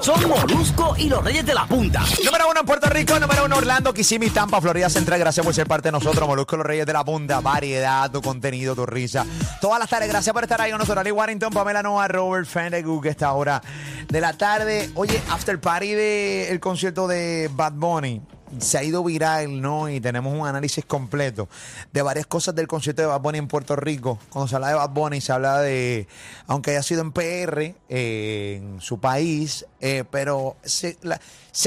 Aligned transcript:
Son 0.00 0.28
Molusco 0.28 0.94
y 0.96 1.08
los 1.08 1.22
Reyes 1.22 1.44
de 1.44 1.54
la 1.54 1.66
Punta. 1.66 2.02
Número 2.24 2.48
uno 2.50 2.60
en 2.60 2.66
Puerto 2.66 2.88
Rico, 2.88 3.18
número 3.18 3.44
uno 3.44 3.56
Orlando, 3.56 3.92
Kissimmee, 3.92 4.30
Tampa, 4.30 4.60
Florida 4.60 4.88
Central. 4.88 5.18
Gracias 5.18 5.44
por 5.44 5.54
ser 5.54 5.66
parte 5.66 5.88
de 5.88 5.92
nosotros, 5.92 6.26
Molusco, 6.26 6.56
los 6.56 6.66
Reyes 6.66 6.86
de 6.86 6.92
la 6.92 7.04
Punta. 7.04 7.40
Variedad, 7.40 8.10
tu 8.10 8.22
contenido, 8.22 8.74
tu 8.74 8.86
risa. 8.86 9.26
Todas 9.60 9.78
las 9.78 9.88
tardes, 9.88 10.08
gracias 10.08 10.32
por 10.32 10.42
estar 10.42 10.60
ahí 10.60 10.70
con 10.70 10.78
nosotros. 10.78 11.00
Ali 11.00 11.10
Warrington, 11.10 11.52
Pamela 11.52 11.82
Noa, 11.82 12.08
Robert 12.08 12.46
Fendegu, 12.46 13.00
que 13.00 13.10
esta 13.10 13.32
hora 13.32 13.62
de 14.08 14.20
la 14.20 14.32
tarde. 14.32 14.90
Oye, 14.94 15.20
after 15.30 15.60
party 15.60 15.92
del 15.92 16.60
concierto 16.60 17.06
de 17.06 17.50
Bad 17.52 17.72
Bunny 17.74 18.22
se 18.58 18.78
ha 18.78 18.82
ido 18.82 19.02
viral, 19.02 19.60
¿no? 19.60 19.88
Y 19.88 20.00
tenemos 20.00 20.34
un 20.34 20.46
análisis 20.46 20.84
completo 20.84 21.48
de 21.92 22.02
varias 22.02 22.26
cosas 22.26 22.54
del 22.54 22.66
concierto 22.66 23.02
de 23.02 23.08
Bad 23.08 23.20
Bunny 23.20 23.38
en 23.38 23.48
Puerto 23.48 23.76
Rico. 23.76 24.18
Cuando 24.30 24.48
se 24.48 24.56
habla 24.56 24.68
de 24.68 24.74
Bad 24.74 24.90
Bunny, 24.90 25.20
se 25.20 25.32
habla 25.32 25.60
de, 25.60 26.06
aunque 26.46 26.72
haya 26.72 26.82
sido 26.82 27.02
en 27.02 27.12
PR, 27.12 27.74
eh, 27.88 28.60
en 28.62 28.80
su 28.80 29.00
país, 29.00 29.66
eh, 29.80 30.04
pero 30.10 30.56
se, 30.62 30.96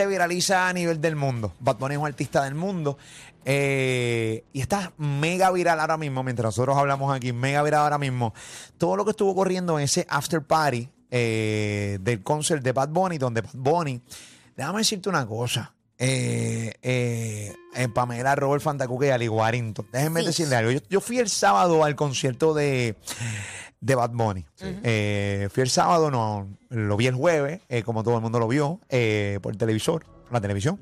viraliza 0.08 0.68
a 0.68 0.74
nivel 0.74 1.02
del 1.02 1.16
mundo. 1.16 1.54
Bad 1.60 1.78
Bunny 1.78 1.96
es 1.96 2.02
un 2.02 2.08
artista 2.08 2.44
del 2.44 2.56
mundo. 2.56 2.98
eh, 3.48 4.44
y 4.54 4.62
está 4.62 4.92
mega 4.98 5.52
viral 5.52 5.80
ahora 5.80 5.98
mismo, 5.98 6.24
mientras 6.24 6.46
nosotros 6.48 6.76
hablamos 6.78 7.16
aquí, 7.16 7.32
mega 7.32 7.62
viral 7.62 7.82
ahora 7.82 8.00
mismo. 8.00 8.34
Todo 8.78 8.96
lo 8.96 9.06
que 9.06 9.12
estuvo 9.12 9.36
corriendo 9.36 9.78
en 9.78 9.86
ese 9.86 10.06
after 10.10 10.42
party 10.42 10.90
del 11.12 12.24
concert 12.24 12.62
de 12.62 12.72
Bad 12.74 12.90
Bunny, 12.90 13.18
donde 13.18 13.42
Bad 13.42 13.54
Bunny, 13.54 14.02
déjame 14.58 14.80
decirte 14.80 15.10
una 15.10 15.26
cosa. 15.28 15.75
Eh, 15.98 16.74
eh, 16.82 17.54
eh, 17.76 17.88
Pamela, 17.94 18.36
Robert 18.36 18.62
Fantacuque 18.62 19.08
y 19.08 19.10
Ali 19.12 19.28
Warrington. 19.30 19.88
Déjenme 19.92 20.22
Sí. 20.22 20.28
decirle 20.28 20.56
algo. 20.58 20.72
Yo, 20.72 20.80
yo 20.90 21.00
fui 21.02 21.20
el 21.20 21.30
sábado 21.30 21.84
al 21.84 21.96
concierto 21.96 22.54
de, 22.54 22.96
de 23.80 23.96
Bad 23.96 24.12
Bunny. 24.12 24.46
Eh, 24.62 25.48
fui 25.52 25.64
el 25.64 25.70
sábado, 25.70 26.12
no, 26.12 26.48
lo 26.70 26.98
vi 26.98 27.08
el 27.08 27.16
jueves, 27.16 27.62
eh, 27.70 27.84
como 27.84 28.04
todo 28.04 28.16
el 28.16 28.22
mundo 28.22 28.40
lo 28.40 28.48
vio, 28.48 28.80
eh, 28.90 29.40
por 29.42 29.54
el 29.54 29.58
televisor, 29.58 30.06
por 30.06 30.34
la 30.34 30.42
televisión. 30.42 30.80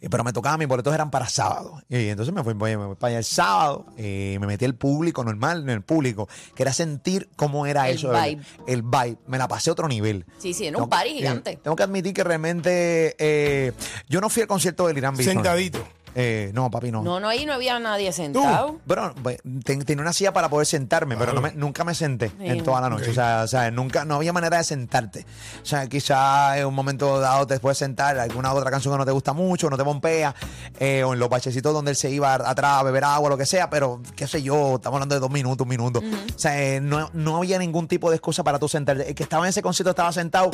Eh, 0.00 0.08
pero 0.10 0.24
me 0.24 0.32
tocaba, 0.32 0.56
mis 0.56 0.66
boletos 0.68 0.94
eran 0.94 1.10
para 1.10 1.28
sábado. 1.28 1.82
Y 1.88 2.08
entonces 2.08 2.34
me 2.34 2.42
fui, 2.42 2.54
me 2.54 2.76
fui 2.76 2.94
para 2.96 3.08
allá 3.10 3.18
el 3.18 3.24
sábado, 3.24 3.86
eh, 3.96 4.38
me 4.40 4.46
metí 4.46 4.64
al 4.64 4.74
público, 4.74 5.22
normal, 5.24 5.62
en 5.62 5.70
el 5.70 5.82
público. 5.82 6.28
Quería 6.54 6.72
sentir 6.72 7.28
cómo 7.36 7.66
era 7.66 7.88
El 7.88 7.96
eso. 7.96 8.10
vibe. 8.10 8.42
El 8.66 8.82
vibe. 8.82 9.18
Me 9.26 9.36
la 9.38 9.46
pasé 9.48 9.70
a 9.70 9.72
otro 9.74 9.88
nivel. 9.88 10.24
Sí, 10.38 10.54
sí, 10.54 10.66
en 10.66 10.72
Tengo 10.74 10.84
un 10.84 10.90
que- 10.90 10.96
party 10.96 11.10
eh, 11.10 11.14
gigante. 11.14 11.56
tengo 11.62 11.76
que 11.76 11.82
admitir 11.82 12.14
que 12.14 12.24
realmente 12.24 13.14
eh, 13.18 13.72
yo 14.08 14.20
no 14.20 14.28
fui 14.30 14.42
al 14.42 14.48
concierto 14.48 14.86
del 14.86 14.96
Irán 14.98 15.16
Bison. 15.16 15.34
Sentadito. 15.34 15.86
Eh, 16.14 16.50
no, 16.54 16.70
papi, 16.70 16.90
no. 16.90 17.02
No, 17.02 17.20
no, 17.20 17.28
ahí 17.28 17.46
no 17.46 17.52
había 17.54 17.78
nadie 17.78 18.12
sentado. 18.12 18.78
Bueno, 18.84 19.14
pues, 19.22 19.38
ten- 19.64 19.84
tenía 19.84 20.02
una 20.02 20.12
silla 20.12 20.32
para 20.32 20.48
poder 20.48 20.66
sentarme, 20.66 21.16
pero 21.16 21.32
no 21.32 21.40
me- 21.40 21.52
nunca 21.52 21.84
me 21.84 21.94
senté 21.94 22.32
en 22.40 22.62
toda 22.64 22.80
la 22.80 22.88
noche. 22.88 23.10
O, 23.10 23.14
sea, 23.14 23.42
o 23.44 23.48
sea, 23.48 23.70
nunca, 23.70 24.04
no 24.04 24.16
había 24.16 24.32
manera 24.32 24.58
de 24.58 24.64
sentarte. 24.64 25.24
O 25.62 25.66
sea, 25.66 25.86
quizá 25.88 26.58
en 26.58 26.66
un 26.66 26.74
momento 26.74 27.20
dado 27.20 27.46
te 27.46 27.58
puedes 27.60 27.78
sentar, 27.78 28.18
alguna 28.18 28.52
otra 28.52 28.70
canción 28.70 28.92
que 28.94 28.98
no 28.98 29.06
te 29.06 29.12
gusta 29.12 29.32
mucho, 29.32 29.70
no 29.70 29.76
te 29.76 29.84
pompea, 29.84 30.34
eh, 30.78 31.04
o 31.04 31.12
en 31.14 31.20
los 31.20 31.28
bachecitos 31.28 31.72
donde 31.72 31.92
él 31.92 31.96
se 31.96 32.10
iba 32.10 32.34
atrás 32.34 32.78
a 32.80 32.82
beber 32.82 33.04
agua, 33.04 33.30
lo 33.30 33.38
que 33.38 33.46
sea, 33.46 33.70
pero 33.70 34.02
qué 34.16 34.26
sé 34.26 34.42
yo, 34.42 34.76
estamos 34.76 34.96
hablando 34.96 35.14
de 35.14 35.20
dos 35.20 35.30
minutos, 35.30 35.64
un 35.64 35.68
minuto. 35.68 36.00
O 36.00 36.38
sea, 36.38 36.60
eh, 36.60 36.80
no, 36.80 37.10
no 37.12 37.36
había 37.36 37.58
ningún 37.58 37.86
tipo 37.88 38.10
de 38.10 38.16
excusa 38.16 38.42
para 38.42 38.58
tú 38.58 38.68
sentarte. 38.68 39.08
El 39.08 39.14
que 39.14 39.22
estaba 39.22 39.44
en 39.44 39.50
ese 39.50 39.62
concierto 39.62 39.90
estaba 39.90 40.12
sentado, 40.12 40.50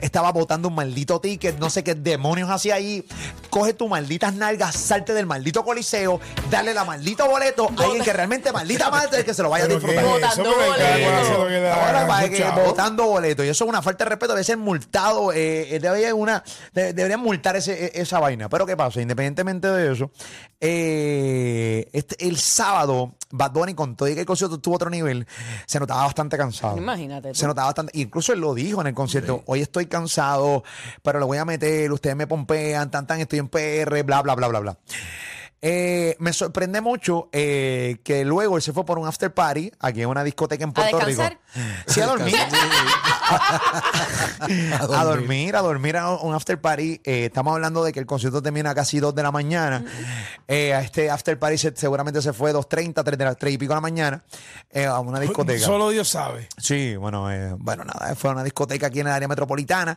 estaba 0.00 0.30
botando 0.32 0.68
un 0.68 0.74
maldito 0.74 1.20
ticket, 1.20 1.58
no 1.58 1.68
sé 1.68 1.82
qué 1.82 1.94
demonios 1.94 2.48
hacía 2.50 2.76
ahí. 2.76 3.04
Coge 3.50 3.74
tus 3.74 3.88
malditas 3.90 4.34
nalgas, 4.34 4.76
del 5.06 5.26
maldito 5.26 5.64
coliseo, 5.64 6.20
dale 6.50 6.72
la 6.74 6.84
maldito 6.84 7.26
boleto 7.28 7.68
a 7.76 7.82
alguien 7.84 8.02
que 8.04 8.12
realmente 8.12 8.52
maldita 8.52 8.90
madre 8.90 9.24
que 9.24 9.34
se 9.34 9.42
lo 9.42 9.50
vaya 9.50 9.64
a 9.64 9.68
disfrutar. 9.68 10.04
Ahora 11.72 12.06
para 12.06 12.28
que 12.28 12.38
chavos. 12.38 12.64
votando 12.66 13.04
boletos. 13.06 13.44
Y 13.44 13.48
eso 13.48 13.64
es 13.64 13.68
una 13.68 13.82
falta 13.82 14.04
de 14.04 14.10
respeto, 14.10 14.32
debe 14.34 14.44
ser 14.44 14.56
multado. 14.56 15.32
eh, 15.32 15.76
eh, 15.76 15.78
debería 15.80 16.14
una, 16.14 16.42
de- 16.72 16.92
deberían 16.92 17.20
multar 17.20 17.56
ese- 17.56 17.86
e- 17.86 17.92
esa 18.02 18.18
vaina. 18.20 18.48
Pero 18.48 18.66
¿qué 18.66 18.76
pasa? 18.76 19.00
Independientemente 19.00 19.68
de 19.68 19.92
eso, 19.92 20.10
eh, 20.60 21.88
este, 21.92 22.26
el 22.26 22.36
sábado, 22.36 23.14
Bad 23.30 23.52
Bunny 23.52 23.74
con 23.74 23.96
todo 23.96 24.08
y 24.08 24.14
que 24.14 24.20
el 24.20 24.26
concierto 24.26 24.56
estuvo 24.56 24.74
a 24.74 24.76
otro 24.76 24.90
nivel, 24.90 25.26
se 25.66 25.80
notaba 25.80 26.04
bastante 26.04 26.36
cansado. 26.36 26.76
Imagínate 26.76 27.30
tú. 27.30 27.34
Se 27.34 27.46
notaba 27.46 27.68
bastante. 27.68 27.98
Incluso 27.98 28.32
él 28.32 28.40
lo 28.40 28.54
dijo 28.54 28.80
en 28.80 28.88
el 28.88 28.94
concierto. 28.94 29.42
Hoy 29.46 29.62
estoy 29.62 29.86
cansado, 29.86 30.62
pero 31.02 31.18
lo 31.18 31.26
voy 31.26 31.38
a 31.38 31.44
meter. 31.44 31.90
Ustedes 31.90 32.14
me 32.14 32.26
pompean, 32.26 32.90
tan, 32.90 33.06
tan, 33.06 33.20
estoy 33.20 33.38
en 33.38 33.48
PR, 33.48 34.02
bla, 34.02 34.22
bla, 34.22 34.34
bla, 34.34 34.48
bla, 34.48 34.60
bla. 34.60 34.78
Eh, 35.62 36.16
me 36.20 36.32
sorprende 36.32 36.80
mucho 36.80 37.28
eh, 37.32 37.98
que 38.02 38.24
luego 38.24 38.56
él 38.56 38.62
se 38.62 38.72
fue 38.72 38.84
por 38.86 38.98
un 38.98 39.06
after 39.06 39.32
party 39.34 39.70
aquí 39.80 40.00
en 40.02 40.08
una 40.08 40.24
discoteca 40.24 40.64
en 40.64 40.72
Puerto 40.72 40.98
Rico. 41.00 41.22
Sí, 41.86 42.00
a 42.00 42.06
dormir. 42.06 42.34
a 44.90 45.04
dormir, 45.04 45.56
a 45.56 45.60
dormir 45.60 45.96
a 45.96 46.10
un 46.16 46.34
after 46.34 46.60
party. 46.60 47.00
Eh, 47.04 47.26
estamos 47.26 47.54
hablando 47.54 47.84
de 47.84 47.92
que 47.92 48.00
el 48.00 48.06
concierto 48.06 48.42
termina 48.42 48.74
casi 48.74 49.00
2 49.00 49.14
de 49.14 49.22
la 49.22 49.30
mañana. 49.32 49.84
Eh, 50.48 50.74
a 50.74 50.80
este 50.80 51.10
after 51.10 51.38
party 51.38 51.58
se- 51.58 51.76
seguramente 51.76 52.22
se 52.22 52.32
fue 52.32 52.52
2.30, 52.52 53.04
3, 53.04 53.18
de 53.18 53.24
la, 53.24 53.34
3 53.34 53.54
y 53.54 53.58
pico 53.58 53.70
de 53.72 53.76
la 53.76 53.80
mañana 53.80 54.24
eh, 54.70 54.84
a 54.86 54.98
una 55.00 55.20
discoteca. 55.20 55.64
Solo 55.64 55.90
Dios 55.90 56.08
sabe. 56.08 56.48
Sí, 56.58 56.96
bueno, 56.96 57.30
eh, 57.30 57.54
bueno, 57.58 57.84
nada, 57.84 58.14
fue 58.14 58.30
una 58.30 58.44
discoteca 58.44 58.86
aquí 58.88 59.00
en 59.00 59.06
el 59.08 59.12
área 59.12 59.28
metropolitana, 59.28 59.96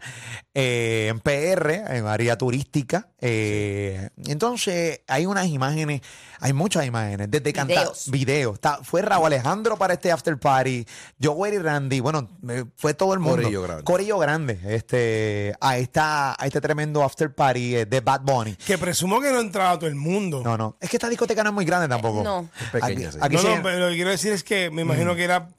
eh, 0.53 1.07
en 1.09 1.19
PR, 1.19 1.71
en 1.95 2.07
área 2.07 2.37
turística. 2.37 3.07
eh, 3.19 4.09
Entonces, 4.25 5.01
hay 5.07 5.25
unas 5.25 5.45
imágenes, 5.53 6.01
hay 6.39 6.51
muchas 6.53 6.85
imágenes, 6.85 7.29
desde 7.31 7.53
cantar 7.53 7.77
Videos. 7.85 8.11
videos. 8.11 8.53
Está- 8.55 8.79
fue 8.83 9.01
Raúl 9.01 9.27
Alejandro 9.27 9.77
para 9.77 9.93
este 9.93 10.11
after 10.11 10.37
party, 10.37 10.85
Joel 11.21 11.53
y 11.53 11.57
Randy, 11.59 11.99
bueno, 11.99 12.29
eh, 12.49 12.65
fue 12.75 12.93
todo 12.93 13.13
el 13.13 13.19
mundo. 13.19 13.37
Corillo 13.43 13.61
grande. 13.63 13.83
Corillo 13.83 14.17
grande, 14.19 14.59
este, 14.67 15.53
a, 15.61 15.77
esta, 15.77 16.31
a 16.37 16.45
este 16.45 16.59
tremendo 16.61 17.03
after 17.03 17.33
party 17.33 17.75
eh, 17.77 17.85
de 17.85 17.99
Bad 18.01 18.21
Bunny. 18.21 18.55
Que 18.55 18.77
presumo 18.77 19.21
que 19.21 19.31
no 19.31 19.39
entraba 19.39 19.77
todo 19.77 19.87
el 19.89 19.95
mundo. 19.95 20.41
No, 20.43 20.57
no, 20.57 20.77
es 20.81 20.89
que 20.89 20.97
esta 20.97 21.09
discoteca 21.09 21.43
no 21.43 21.49
es 21.49 21.53
muy 21.55 21.65
grande 21.65 21.87
tampoco. 21.87 22.23
no. 22.23 22.49
Es 22.59 22.69
pequeña, 22.69 23.09
Aquí, 23.09 23.11
sí. 23.11 23.17
aquí 23.21 23.35
no, 23.35 23.63
pero 23.63 23.79
lo 23.79 23.89
que 23.89 23.95
quiero 23.95 24.09
decir 24.09 24.33
es 24.33 24.43
que 24.43 24.69
me 24.71 24.81
imagino 24.81 25.15
que 25.15 25.23
era 25.23 25.49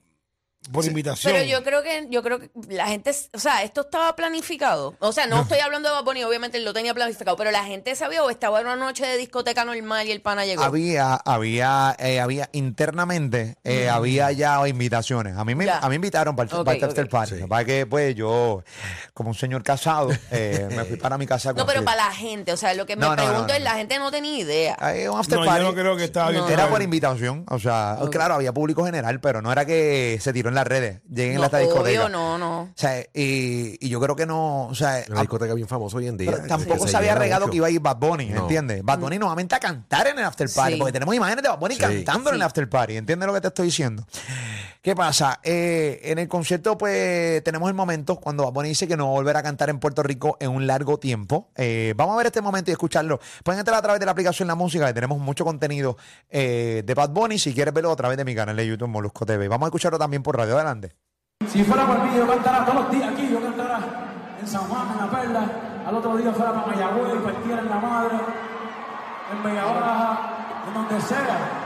por 0.73 0.85
invitación. 0.85 1.33
Pero 1.33 1.45
yo 1.45 1.63
creo 1.63 1.83
que 1.83 2.07
yo 2.11 2.23
creo 2.23 2.39
que 2.41 2.51
la 2.71 2.87
gente, 2.89 3.13
o 3.33 3.39
sea, 3.39 3.63
esto 3.63 3.83
estaba 3.83 4.15
planificado. 4.17 4.95
O 4.99 5.13
sea, 5.13 5.27
no 5.27 5.43
estoy 5.43 5.59
hablando 5.61 5.89
de 5.89 5.95
Bad 5.95 6.05
Bunny, 6.05 6.25
obviamente 6.25 6.59
él 6.59 6.65
lo 6.65 6.73
tenía 6.73 6.95
planificado, 6.95 7.37
pero 7.37 7.51
la 7.51 7.65
gente 7.65 7.95
sabía 7.97 8.23
o 8.25 8.31
estaba 8.31 8.61
en 8.61 8.67
una 8.67 8.77
noche 8.77 9.07
de 9.07 9.17
discoteca 9.19 9.65
normal 9.65 10.07
y 10.07 10.13
el 10.13 10.21
pana 10.23 10.45
llegó. 10.45 10.63
Había, 10.63 11.15
había, 11.15 11.95
eh, 11.99 12.21
había 12.21 12.49
internamente, 12.53 13.57
eh, 13.65 13.89
había 13.89 14.33
ya 14.33 14.67
invitaciones. 14.69 15.37
A 15.37 15.45
mí 15.45 15.55
me, 15.55 15.67
Ya. 15.67 15.79
a 15.79 15.89
mí 15.89 15.97
invitaron 15.97 16.35
para, 16.37 16.49
el- 16.51 16.55
Ok, 16.57 16.65
para 16.65 16.75
este 16.77 16.87
after 16.87 17.09
party. 17.09 17.35
Pasa 17.47 17.61
es 17.63 17.67
que, 17.67 17.87
pues, 17.87 18.15
yo, 18.15 18.63
como 19.13 19.31
un 19.31 19.35
señor 19.35 19.63
casado, 19.63 20.11
eh, 20.31 20.69
me 20.71 20.85
fui 20.85 20.97
para 20.99 21.19
mi 21.19 21.27
casa. 21.27 21.53
no, 21.53 21.67
pero 21.67 21.85
para 21.85 22.07
la 22.09 22.13
gente, 22.13 22.53
o 22.53 22.57
sea, 22.57 22.75
lo 22.75 22.87
que 22.87 22.97
me 22.97 23.01
No, 23.03 23.15
no, 23.15 23.17
no, 23.17 23.29
pregunto 23.29 23.49
no. 23.53 23.55
es, 23.55 23.63
la 23.63 23.75
gente 23.75 23.99
no 23.99 24.11
tenía 24.11 24.39
idea. 24.39 24.77
Hay 24.81 25.07
un 25.07 25.19
after 25.19 25.39
no, 25.39 25.45
party. 25.45 25.61
yo 25.63 25.69
no 25.69 25.75
creo 25.75 25.97
que 25.97 26.05
estaba 26.05 26.31
bien. 26.31 26.45
Era 26.49 26.69
por 26.69 26.83
invitación, 26.83 27.45
o 27.49 27.59
sea, 27.59 27.99
claro, 28.11 28.35
había 28.35 28.53
público 28.53 28.85
general, 28.85 29.21
pero 29.21 29.43
no 29.43 29.51
era 29.53 29.65
que 29.65 30.19
se 30.21 30.33
tiró 30.33 30.49
en 30.49 30.54
las 30.55 30.67
redes, 30.67 31.01
lleguen 31.11 31.37
No, 31.37 31.43
a 31.43 31.47
esta 31.47 31.59
discoteca. 31.59 32.01
obvio, 32.05 32.09
no, 32.09 32.39
no. 32.39 32.61
O 32.63 32.73
sea, 32.75 33.01
y, 33.13 33.77
y 33.81 33.89
yo 33.89 34.01
creo 34.01 34.17
que 34.17 34.27
no, 34.27 34.67
o 34.67 34.75
sea, 34.75 35.05
Una 35.11 35.21
discoteca 35.21 35.55
bien 35.55 35.69
famosa 35.69 35.97
hoy 35.97 36.07
en 36.09 36.17
día. 36.17 36.47
Tampoco 36.47 36.85
se 36.87 36.91
se 36.93 36.97
había 36.97 37.15
regado 37.15 37.43
mucho. 37.43 37.51
que 37.53 37.57
iba 37.59 37.67
a 37.67 37.71
ir 37.71 37.81
Bad 37.81 37.97
Bunny, 37.97 38.27
No. 38.31 38.43
¿entiendes? 38.43 38.83
Bad 38.85 38.99
Bunny 38.99 39.19
nuevamente 39.19 39.55
a 39.55 39.61
cantar 39.61 40.07
en 40.07 40.19
el 40.19 40.25
after 40.25 40.49
party, 40.55 40.73
Sí. 40.75 40.79
porque 40.79 40.93
tenemos 40.93 41.15
imágenes 41.15 41.43
de 41.43 41.49
Bad 41.49 41.59
Bunny 41.59 41.75
Sí. 41.75 41.81
cantando 41.81 42.31
en 42.31 42.37
el 42.37 42.43
after 42.43 42.69
party, 42.69 42.97
¿entiendes 42.97 43.27
lo 43.27 43.35
que 43.35 43.41
te 43.41 43.49
estoy 43.49 43.67
diciendo? 43.67 44.07
¿Qué 44.85 44.95
pasa? 44.95 45.41
Eh, 45.43 45.99
en 46.05 46.19
el 46.19 46.29
concierto, 46.29 46.77
pues, 46.77 47.43
tenemos 47.43 47.71
el 47.71 47.75
momento 47.75 48.17
cuando 48.17 48.45
Bad 48.45 48.53
Bunny 48.53 48.69
dice 48.69 48.87
que 48.87 48.99
no 48.99 49.25
va 49.25 49.31
a 49.31 49.43
cantar 49.43 49.71
en 49.71 49.79
Puerto 49.79 50.03
Rico 50.03 50.37
en 50.41 50.51
un 50.51 50.67
largo 50.67 50.99
tiempo. 50.99 51.49
Eh, 51.57 51.95
vamos 51.97 52.13
a 52.13 52.17
ver 52.19 52.27
este 52.27 52.43
momento 52.43 52.71
y 52.71 52.73
escucharlo. 52.73 53.19
Pueden 53.43 53.61
entrar 53.61 53.79
a 53.79 53.81
través 53.81 53.99
de 53.99 54.05
la 54.05 54.13
aplicación 54.13 54.47
La 54.47 54.57
Música, 54.57 54.87
que 54.87 54.93
tenemos 54.93 55.19
mucho 55.19 55.43
contenido 55.43 55.97
eh, 56.29 56.83
de 56.85 56.93
Bad 56.93 57.09
Bunny, 57.13 57.39
si 57.39 57.55
quieres 57.55 57.73
verlo 57.73 57.93
a 57.93 57.97
través 57.97 58.19
de 58.19 58.27
mi 58.27 58.35
canal 58.35 58.57
de 58.57 58.67
YouTube 58.67 58.89
Molusco 58.89 59.25
TV. 59.25 59.49
Vamos 59.49 59.65
a 59.65 59.69
escucharlo 59.69 59.99
también 59.99 60.23
por 60.23 60.37
radio. 60.37 60.55
Adelante. 60.57 60.95
Si 61.51 61.65
fuera 61.65 61.87
por 61.87 62.03
mí, 62.03 62.11
yo 62.15 62.27
cantara 62.29 62.67
todos 62.67 62.83
los 62.83 62.91
días 62.93 63.11
aquí, 63.11 63.27
yo 63.33 63.41
cantara 63.41 63.81
en 64.39 64.47
San 64.47 64.69
Juan, 64.69 64.87
en 64.93 64.99
La 64.99 65.11
Perla, 65.11 65.83
al 65.87 65.95
otro 65.95 66.15
día 66.19 66.31
fuera 66.31 66.53
para 66.53 66.67
Mayagüez, 66.67 67.23
partiera 67.23 67.61
en 67.61 67.71
La 67.71 67.77
Madre, 67.77 68.17
en 69.33 69.43
Vega 69.45 69.65
Baja, 69.65 70.65
en 70.69 70.75
donde 70.75 71.01
sea. 71.01 71.64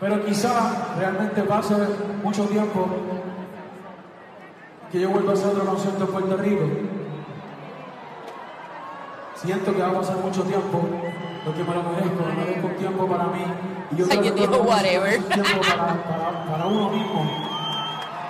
Pero 0.00 0.24
quizá 0.24 0.94
realmente 0.98 1.42
pase 1.42 1.74
mucho 2.22 2.44
tiempo 2.46 2.86
que 4.90 5.00
yo 5.00 5.10
vuelva 5.10 5.32
a 5.32 5.34
hacer 5.34 5.48
otro 5.48 5.64
concierto 5.66 6.04
en 6.04 6.10
Puerto 6.10 6.36
Rico. 6.38 6.64
siento 9.36 9.74
que 9.74 9.80
va 9.82 9.88
a 9.88 9.92
pasar 9.94 10.16
mucho 10.16 10.42
tiempo, 10.42 10.80
porque 11.44 11.64
me 11.64 11.74
lo 11.74 11.82
merezco, 11.84 12.24
me 12.28 12.34
merezco 12.44 12.66
un 12.66 12.74
tiempo 12.74 13.06
para 13.06 13.24
mí. 13.24 13.44
Y 13.92 13.96
yo 13.96 14.08
creo 14.08 14.22
que 14.22 14.30
mundo 14.32 14.62
whatever. 14.62 15.18
un 15.18 15.24
tiempo 15.28 15.60
para, 15.62 15.86
para- 16.04 16.44
para 16.50 16.66
uno 16.66 16.88
mismo, 16.90 17.24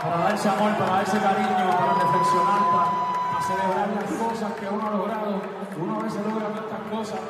para 0.03 0.17
darse 0.19 0.49
amor, 0.49 0.73
para 0.77 0.93
darse 0.93 1.19
cariño, 1.19 1.71
para 1.79 1.95
reflexionar, 1.95 2.61
para, 2.71 2.91
para 3.33 3.43
celebrar 3.47 3.89
las 3.95 4.11
cosas 4.23 4.53
que 4.59 4.67
uno 4.69 4.87
ha 4.87 4.91
logrado. 4.91 5.41
Uno 5.83 6.01
a 6.01 6.03
veces 6.05 6.21
logra 6.27 6.47
tantas 6.49 6.81
cosas 6.93 7.21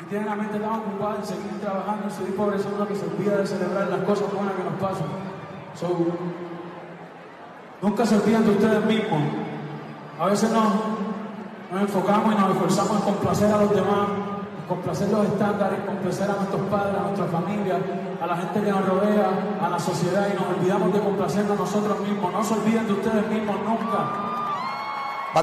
y 0.00 0.04
tiene 0.04 0.26
la 0.26 0.36
mente 0.36 0.58
tan 0.58 0.72
ocupada 0.72 1.16
en 1.16 1.26
seguir 1.26 1.60
trabajando, 1.60 2.04
en 2.04 2.10
seguir 2.10 2.36
progresando 2.36 2.86
que 2.86 2.94
se 2.94 3.06
olvida 3.06 3.38
de 3.38 3.46
celebrar 3.46 3.88
las 3.88 4.00
cosas 4.00 4.32
buenas 4.32 4.54
que 4.54 4.64
nos 4.64 4.74
pasan. 4.74 5.06
So, 5.74 6.06
nunca 7.80 8.04
se 8.04 8.16
olviden 8.16 8.44
de 8.44 8.50
ustedes 8.50 8.84
mismos. 8.84 9.22
A 10.20 10.26
veces 10.26 10.50
nos, 10.50 10.66
nos 11.72 11.80
enfocamos 11.80 12.34
y 12.34 12.38
nos 12.38 12.50
esforzamos 12.50 12.96
en 12.98 13.02
complacer 13.02 13.52
a 13.52 13.58
los 13.58 13.70
demás, 13.70 14.08
en 14.60 14.68
complacer 14.68 15.08
los 15.10 15.26
estándares, 15.26 15.80
complacer 15.86 16.30
a 16.30 16.34
nuestros 16.34 16.62
padres, 16.70 16.96
a 16.98 17.02
nuestra 17.02 17.26
familia, 17.26 17.76
a 18.20 18.26
la 18.26 18.36
gente 18.36 18.62
que 18.62 18.70
nos 18.70 18.86
rodea, 18.86 19.30
a 19.62 19.68
la 19.68 19.78
sociedad 19.78 20.28
y 20.32 20.34
nos 20.34 20.56
olvidamos 20.56 20.92
de 20.92 21.00
complacernos 21.00 21.56
a 21.56 21.60
nosotros 21.60 22.00
mismos. 22.00 22.32
No 22.32 22.44
se 22.44 22.54
olviden 22.54 22.86
de 22.86 22.92
ustedes 22.92 23.28
mismos 23.28 23.56
nunca. 23.64 24.35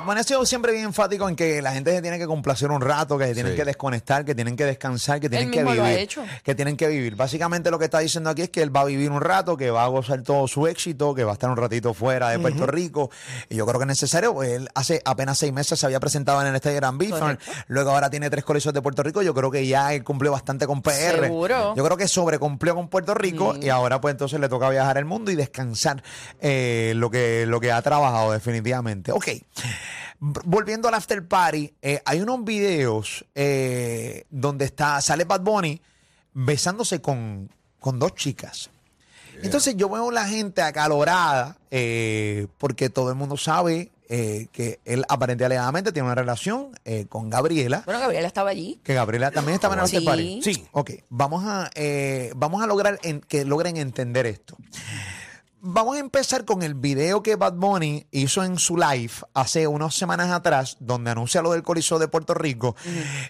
Bunny 0.02 0.22
ha 0.22 0.24
sido 0.24 0.46
siempre 0.46 0.72
bien 0.72 0.86
enfático 0.86 1.30
en 1.30 1.36
que 1.36 1.62
la 1.62 1.72
gente 1.74 1.92
se 1.92 2.02
tiene 2.02 2.18
que 2.18 2.26
complacer 2.26 2.72
un 2.72 2.82
rato, 2.82 3.18
que 3.18 3.28
se 3.28 3.34
tienen 3.36 3.52
Sí. 3.54 3.58
que 3.58 3.66
desconectar, 3.66 4.26
que 4.26 4.34
tienen 4.34 4.56
que 4.56 4.66
descansar, 4.66 5.20
que 5.20 5.30
tienen 5.30 5.52
que 5.52 5.60
mismo 5.60 5.76
lo 5.76 5.84
ha 5.84 5.90
vivir. 5.90 6.00
hecho. 6.02 6.24
Que 6.44 6.56
tienen 6.56 6.76
que 6.76 6.88
vivir. 6.88 7.16
Básicamente 7.16 7.70
lo 7.70 7.78
que 7.78 7.86
está 7.86 8.00
diciendo 8.00 8.30
aquí 8.32 8.42
es 8.42 8.50
que 8.50 8.62
él 8.64 8.76
va 8.76 8.82
a 8.82 8.86
vivir 8.86 9.12
un 9.12 9.22
rato, 9.22 9.56
que 9.56 9.70
va 9.70 9.84
a 9.84 9.88
gozar 9.88 10.22
todo 10.24 10.48
su 10.48 10.66
éxito, 10.68 11.14
que 11.14 11.24
va 11.24 11.32
a 11.32 11.34
estar 11.34 11.50
un 11.50 11.58
ratito 11.58 11.94
fuera 11.94 12.30
de 12.30 12.40
Puerto 12.40 12.66
Rico. 12.66 13.12
Y 13.50 13.56
yo 13.58 13.66
creo 13.68 13.80
que 13.80 13.84
es 13.84 13.88
necesario, 13.88 14.34
pues, 14.34 14.50
él 14.50 14.70
hace 14.74 15.02
apenas 15.06 15.38
seis 15.38 15.54
meses 15.54 15.80
se 15.80 15.86
había 15.86 16.00
presentado 16.00 16.42
en 16.42 16.48
el 16.48 16.56
Estadio 16.56 16.78
Gran 16.78 16.98
luego 17.68 17.92
ahora 17.92 18.10
tiene 18.10 18.30
tres 18.30 18.44
colegios 18.44 18.74
de 18.74 18.82
Puerto 18.82 19.04
Rico. 19.04 19.22
Yo 19.22 19.34
creo 19.34 19.52
que 19.52 19.68
ya 19.68 19.94
él 19.94 20.04
cumplió 20.04 20.32
bastante 20.32 20.66
con 20.66 20.82
PR. 20.82 21.22
Seguro. 21.22 21.76
Yo 21.76 21.84
creo 21.84 21.98
que 21.98 22.08
sobrecumplió 22.08 22.76
con 22.76 22.88
Puerto 22.88 23.14
Rico 23.14 23.56
y 23.62 23.70
ahora 23.70 24.00
pues 24.00 24.14
entonces 24.14 24.40
le 24.40 24.50
toca 24.50 24.70
viajar 24.70 24.98
el 24.98 25.06
mundo 25.06 25.32
y 25.32 25.36
descansar 25.36 26.02
eh, 26.40 26.94
lo, 26.96 27.10
que, 27.12 27.46
lo 27.48 27.60
que 27.60 27.72
ha 27.72 27.82
trabajado 27.82 28.32
definitivamente. 28.32 29.12
Ok. 29.12 29.28
Volviendo 30.20 30.88
al 30.88 30.94
after 30.94 31.28
party, 31.28 31.74
eh, 31.82 32.02
hay 32.06 32.22
unos 32.22 32.44
videos 32.46 33.26
eh, 33.36 34.26
donde 34.30 34.66
está, 34.66 35.02
sale 35.02 35.26
Bad 35.26 35.42
Bunny 35.42 35.82
besándose 36.34 37.02
con, 37.02 37.50
con 37.80 38.00
dos 38.00 38.16
chicas. 38.16 38.70
Entonces 39.42 39.76
yo 39.76 39.90
veo 39.90 40.10
la 40.12 40.26
gente 40.26 40.62
acalorada 40.62 41.58
eh, 41.72 42.48
porque 42.58 42.90
todo 42.90 43.10
el 43.10 43.16
mundo 43.16 43.36
sabe 43.36 43.92
eh, 44.08 44.48
que 44.52 44.80
él 44.86 45.04
aparentemente 45.10 45.46
alegadamente 45.46 45.92
tiene 45.92 46.06
una 46.06 46.16
relación 46.16 46.70
eh, 46.86 47.08
con 47.10 47.30
Gabriela. 47.30 47.82
Bueno, 47.86 48.00
Gabriela 48.00 48.28
estaba 48.28 48.52
allí. 48.52 48.80
Que 48.84 48.94
Gabriela 48.94 49.32
también 49.32 49.56
estaba 49.56 49.74
en 49.74 49.82
el 49.82 49.88
Sí. 49.88 49.98
after 49.98 50.10
party. 50.14 50.42
Sí. 50.44 50.66
Ok, 50.72 50.92
vamos 51.10 51.44
a, 51.46 51.70
eh, 51.76 52.32
vamos 52.36 52.62
a 52.64 52.68
lograr 52.68 53.00
en- 53.04 53.22
que 53.22 53.44
logren 53.44 53.76
entender 53.78 54.26
esto. 54.28 54.56
Vamos 55.66 55.96
a 55.96 56.00
empezar 56.00 56.44
con 56.44 56.62
el 56.62 56.74
video 56.74 57.24
que 57.24 57.38
Bad 57.38 57.54
Bunny 57.54 58.06
hizo 58.12 58.44
en 58.44 58.60
su 58.60 58.76
live 58.76 59.14
hace 59.34 59.66
unas 59.66 59.96
semanas 59.96 60.30
atrás, 60.30 60.76
donde 60.82 61.10
anuncia 61.12 61.42
lo 61.42 61.54
del 61.54 61.64
Coliseo 61.64 62.00
de 62.00 62.10
Puerto 62.10 62.34
Rico. 62.34 62.76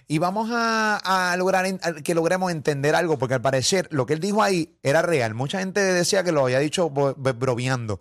Y 0.08 0.18
vamos 0.18 0.50
a, 0.52 0.96
a 1.32 1.36
lograr 1.36 1.64
en- 1.64 1.78
a- 1.84 1.92
que 2.02 2.12
logremos 2.12 2.50
entender 2.50 2.96
algo, 2.96 3.20
porque 3.20 3.34
al 3.34 3.40
parecer 3.40 3.86
lo 3.92 4.04
que 4.04 4.14
él 4.14 4.18
dijo 4.18 4.42
ahí 4.42 4.76
era 4.82 5.00
real. 5.00 5.32
Mucha 5.34 5.60
gente 5.60 5.78
decía 5.80 6.24
que 6.24 6.32
lo 6.32 6.42
había 6.42 6.58
dicho 6.58 6.90
bromeando. 6.90 8.00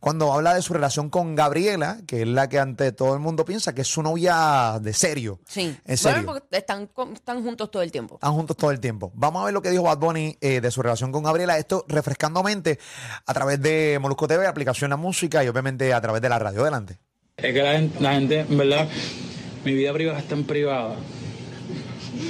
Cuando 0.00 0.32
habla 0.32 0.54
de 0.54 0.62
su 0.62 0.72
relación 0.72 1.10
con 1.10 1.34
Gabriela, 1.34 1.98
que 2.06 2.22
es 2.22 2.28
la 2.28 2.48
que 2.48 2.58
ante 2.58 2.92
todo 2.92 3.12
el 3.12 3.20
mundo 3.20 3.44
piensa 3.44 3.74
que 3.74 3.82
es 3.82 3.88
su 3.88 4.02
novia 4.02 4.78
de 4.80 4.94
serio. 4.94 5.38
Sí. 5.46 5.76
En 5.84 5.98
serio. 5.98 6.22
Bueno, 6.24 6.40
porque 6.40 6.56
están, 6.56 6.86
con- 6.86 7.12
están 7.12 7.42
juntos 7.42 7.70
todo 7.70 7.82
el 7.82 7.92
tiempo. 7.92 8.14
Están 8.14 8.32
juntos 8.32 8.56
todo 8.56 8.70
el 8.70 8.80
tiempo. 8.80 9.12
Vamos 9.14 9.42
a 9.42 9.44
ver 9.44 9.52
lo 9.52 9.60
que 9.60 9.68
dijo 9.70 9.82
Bad 9.82 9.98
Bunny 9.98 10.38
eh, 10.40 10.62
de 10.62 10.70
su 10.70 10.80
relación 10.80 11.12
con 11.12 11.24
Gabriela. 11.24 11.58
Esto 11.58 11.84
refrescando 11.88 12.42
mente 12.42 12.78
a 13.26 13.34
través 13.34 13.60
de 13.60 13.65
Molusco 14.00 14.28
TV, 14.28 14.46
aplicación 14.46 14.90
La 14.90 14.96
Música 14.96 15.42
y 15.42 15.48
obviamente 15.48 15.92
a 15.92 16.00
través 16.00 16.22
de 16.22 16.28
la 16.28 16.38
radio. 16.38 16.62
Adelante. 16.62 16.98
Es 17.36 17.52
que 17.52 17.62
la 17.62 17.72
gente, 17.72 18.00
la 18.00 18.14
gente, 18.14 18.40
en 18.40 18.58
verdad, 18.58 18.88
mi 19.64 19.74
vida 19.74 19.92
privada 19.92 20.18
es 20.18 20.28
tan 20.28 20.44
privada. 20.44 20.96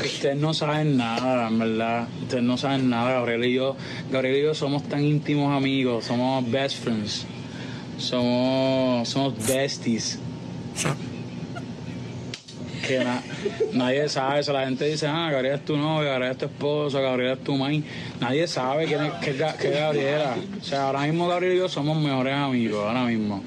Ustedes 0.01 0.37
no 0.37 0.55
saben 0.55 0.97
nada, 0.97 1.49
en 1.49 1.59
verdad. 1.59 2.09
Ustedes 2.23 2.43
no 2.43 2.57
saben 2.57 2.89
nada. 2.89 3.13
Gabriel 3.13 3.45
y 3.45 3.55
yo, 3.55 3.77
Gabriel 4.11 4.37
y 4.37 4.43
yo 4.43 4.55
somos 4.55 4.83
tan 4.85 5.05
íntimos 5.05 5.55
amigos, 5.55 6.07
somos 6.07 6.51
best 6.51 6.83
friends. 6.83 7.27
Somos, 7.99 9.09
somos 9.09 9.35
besties. 9.47 10.19
Que 12.87 12.99
na- 13.03 13.23
nadie 13.73 14.09
sabe 14.09 14.41
eso. 14.41 14.53
La 14.53 14.65
gente 14.67 14.85
dice, 14.85 15.07
ah, 15.07 15.31
Gabriela 15.31 15.57
es 15.57 15.65
tu 15.65 15.77
novia, 15.77 16.11
Gabriela 16.11 16.33
es 16.33 16.39
tu 16.39 16.45
esposo, 16.47 17.01
Gabriela 17.01 17.33
es 17.35 17.45
tu 17.45 17.57
main. 17.57 17.85
Nadie 18.21 18.47
sabe 18.47 18.87
quién 18.87 19.05
es, 19.05 19.13
qué 19.23 19.71
Gabriela. 19.71 20.37
O 20.61 20.65
sea, 20.65 20.87
ahora 20.87 21.03
mismo 21.03 21.27
Gabriel 21.29 21.55
y 21.55 21.59
yo 21.59 21.69
somos 21.69 22.01
mejores 22.01 22.35
amigos, 22.35 22.85
ahora 22.87 23.05
mismo. 23.05 23.43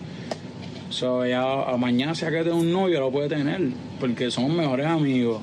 So, 0.90 1.26
ya 1.26 1.42
a 1.44 1.78
mañana 1.78 2.16
si 2.16 2.26
que 2.26 2.44
tengo 2.44 2.58
un 2.58 2.72
novio 2.74 3.00
lo 3.00 3.12
puede 3.12 3.30
tener, 3.30 3.62
porque 4.00 4.32
somos 4.32 4.52
mejores 4.52 4.88
amigos. 4.88 5.42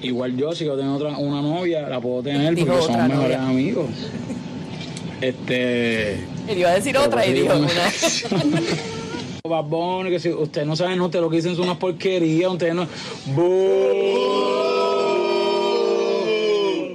Igual 0.00 0.36
yo, 0.36 0.52
si 0.52 0.64
yo 0.64 0.76
tengo 0.76 0.94
otra, 0.94 1.16
una 1.18 1.42
novia, 1.42 1.88
la 1.88 2.00
puedo 2.00 2.22
tener 2.22 2.54
Dijo 2.54 2.68
porque 2.68 2.82
somos 2.86 3.08
mejores 3.08 3.36
amigos. 3.36 3.86
Este. 5.20 6.12
Él 6.46 6.58
iba 6.58 6.70
a 6.70 6.74
decir 6.74 6.96
otra 6.96 7.26
y 7.26 7.32
dijo 7.32 7.56
una. 7.56 7.68
Bad 9.44 9.64
Bunny, 9.64 10.10
que 10.10 10.18
si 10.18 10.30
ustedes 10.30 10.66
no 10.66 10.74
saben, 10.76 10.98
no, 10.98 11.06
ustedes 11.06 11.22
lo 11.22 11.30
que 11.30 11.36
dicen 11.36 11.54
son 11.54 11.64
unas 11.64 11.78
porquerías, 11.78 12.50
ustedes 12.50 12.74
no. 12.74 12.86
¡Bú! 13.26 14.58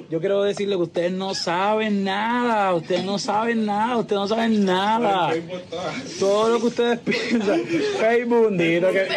Yo 0.10 0.20
quiero 0.20 0.44
decirle 0.44 0.76
que 0.76 0.82
ustedes 0.84 1.12
no 1.12 1.34
saben 1.34 2.04
nada, 2.04 2.74
ustedes 2.76 3.04
no 3.04 3.18
saben 3.18 3.66
nada, 3.66 3.98
ustedes 3.98 4.20
no 4.22 4.28
saben 4.28 4.64
nada. 4.64 5.34
Todo 6.20 6.50
lo 6.50 6.60
que 6.60 6.66
ustedes 6.68 7.00
piensan. 7.00 7.62
Facebook, 8.00 8.52
dito, 8.52 8.92
que. 8.92 9.08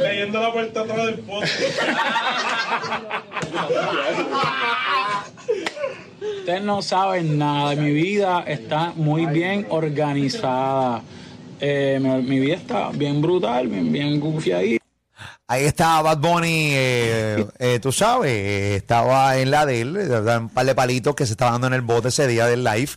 leyendo 0.00 0.40
la 0.40 0.52
puerta 0.52 0.80
atrás 0.80 1.06
del 1.06 1.18
post. 1.18 1.60
Ustedes 6.38 6.62
no 6.62 6.80
saben 6.80 7.36
nada. 7.38 7.74
Mi 7.74 7.92
vida 7.92 8.44
está 8.46 8.94
muy 8.96 9.26
bien 9.26 9.66
organizada. 9.68 11.02
Eh, 11.60 11.98
mi, 12.00 12.08
mi 12.22 12.40
vida 12.40 12.56
está 12.56 12.90
bien 12.90 13.20
brutal, 13.20 13.68
bien, 13.68 13.90
bien 13.92 14.20
goofy 14.20 14.52
ahí. 14.52 14.78
Ahí 15.50 15.64
está 15.64 16.02
Bad 16.02 16.18
Bunny, 16.18 16.72
eh, 16.74 17.46
eh, 17.58 17.78
tú 17.80 17.90
sabes, 17.90 18.30
eh, 18.30 18.76
estaba 18.76 19.38
en 19.38 19.50
la 19.50 19.64
de 19.64 19.80
él, 19.80 19.96
un 19.96 20.50
par 20.50 20.66
de 20.66 20.74
palitos 20.74 21.14
que 21.14 21.24
se 21.24 21.32
estaba 21.32 21.52
dando 21.52 21.68
en 21.68 21.72
el 21.72 21.80
bote 21.80 22.08
ese 22.08 22.26
día 22.26 22.44
del 22.44 22.62
live 22.62 22.90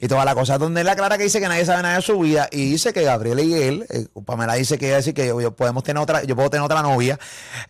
y 0.00 0.08
toda 0.08 0.24
la 0.24 0.34
cosa, 0.34 0.58
donde 0.58 0.80
él 0.80 0.88
aclara 0.88 1.16
que 1.16 1.22
dice 1.22 1.40
que 1.40 1.46
nadie 1.46 1.64
sabe 1.64 1.84
nada 1.84 1.94
de 1.96 2.02
su 2.02 2.18
vida 2.18 2.48
y 2.50 2.72
dice 2.72 2.92
que 2.92 3.02
Gabriela 3.02 3.42
y 3.42 3.54
él, 3.54 3.86
eh, 3.88 4.06
Pamela 4.26 4.54
dice 4.54 4.78
que 4.78 4.88
ella 4.88 4.96
dice 4.96 5.14
que 5.14 5.28
yo, 5.28 5.40
yo 5.40 5.54
podemos 5.54 5.84
tener 5.84 6.02
otra, 6.02 6.24
yo 6.24 6.34
puedo 6.34 6.50
tener 6.50 6.64
otra 6.64 6.82
novia 6.82 7.20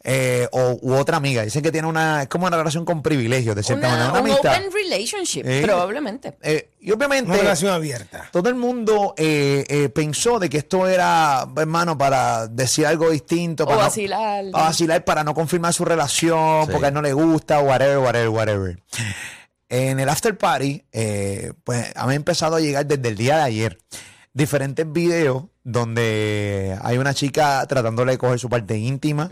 eh, 0.03 0.49
o, 0.51 0.79
u 0.81 0.95
otra 0.95 1.19
amiga, 1.19 1.43
dice 1.43 1.61
que 1.61 1.71
tiene 1.71 1.87
una, 1.87 2.23
es 2.23 2.29
como 2.29 2.47
una 2.47 2.57
relación 2.57 2.87
con 2.87 3.03
privilegios 3.03 3.55
de 3.55 3.63
cierta 3.63 3.87
manera, 3.87 4.13
Una, 4.13 4.21
un 4.23 4.27
amistad. 4.31 4.53
open 4.57 4.73
relationship, 4.73 5.43
Eh, 5.45 5.61
probablemente. 5.63 6.33
Y 6.85 6.91
obviamente 6.91 7.31
Una 7.31 7.39
relación 7.41 7.73
abierta. 7.73 8.29
todo 8.33 8.49
el 8.49 8.57
mundo 8.57 9.15
eh, 9.17 9.65
eh, 9.69 9.89
pensó 9.89 10.39
de 10.41 10.51
que 10.51 10.59
esto 10.59 10.89
era, 10.89 11.47
hermano, 11.57 11.97
para 11.97 12.49
decir 12.49 12.87
algo 12.87 13.09
distinto. 13.11 13.63
O 13.65 13.67
Para 13.67 13.79
no- 13.79 13.85
vacilar. 13.85 14.45
para 14.51 14.65
vacilar, 14.65 15.05
para 15.05 15.23
no 15.25 15.33
confirmar 15.33 15.73
su 15.73 15.85
relación, 15.85 16.67
porque 16.69 16.87
a 16.87 16.89
él 16.89 16.95
no 16.95 17.03
le 17.03 17.13
gusta, 17.13 17.61
whatever, 17.61 17.99
whatever, 17.99 18.29
whatever. 18.29 18.83
En 19.69 20.01
el 20.01 20.09
after 20.09 20.37
party, 20.37 20.85
eh, 20.93 21.53
pues 21.65 21.93
han 21.95 22.11
empezado 22.13 22.57
a 22.57 22.61
llegar 22.61 22.85
desde 22.85 23.09
el 23.09 23.17
día 23.17 23.37
de 23.37 23.43
ayer 23.43 23.79
diferentes 24.35 24.91
videos 24.93 25.45
donde 25.65 26.77
hay 26.83 26.99
una 26.99 27.15
chica 27.15 27.65
tratándole 27.69 28.13
de 28.13 28.19
coger 28.19 28.39
su 28.39 28.49
parte 28.49 28.77
íntima, 28.77 29.31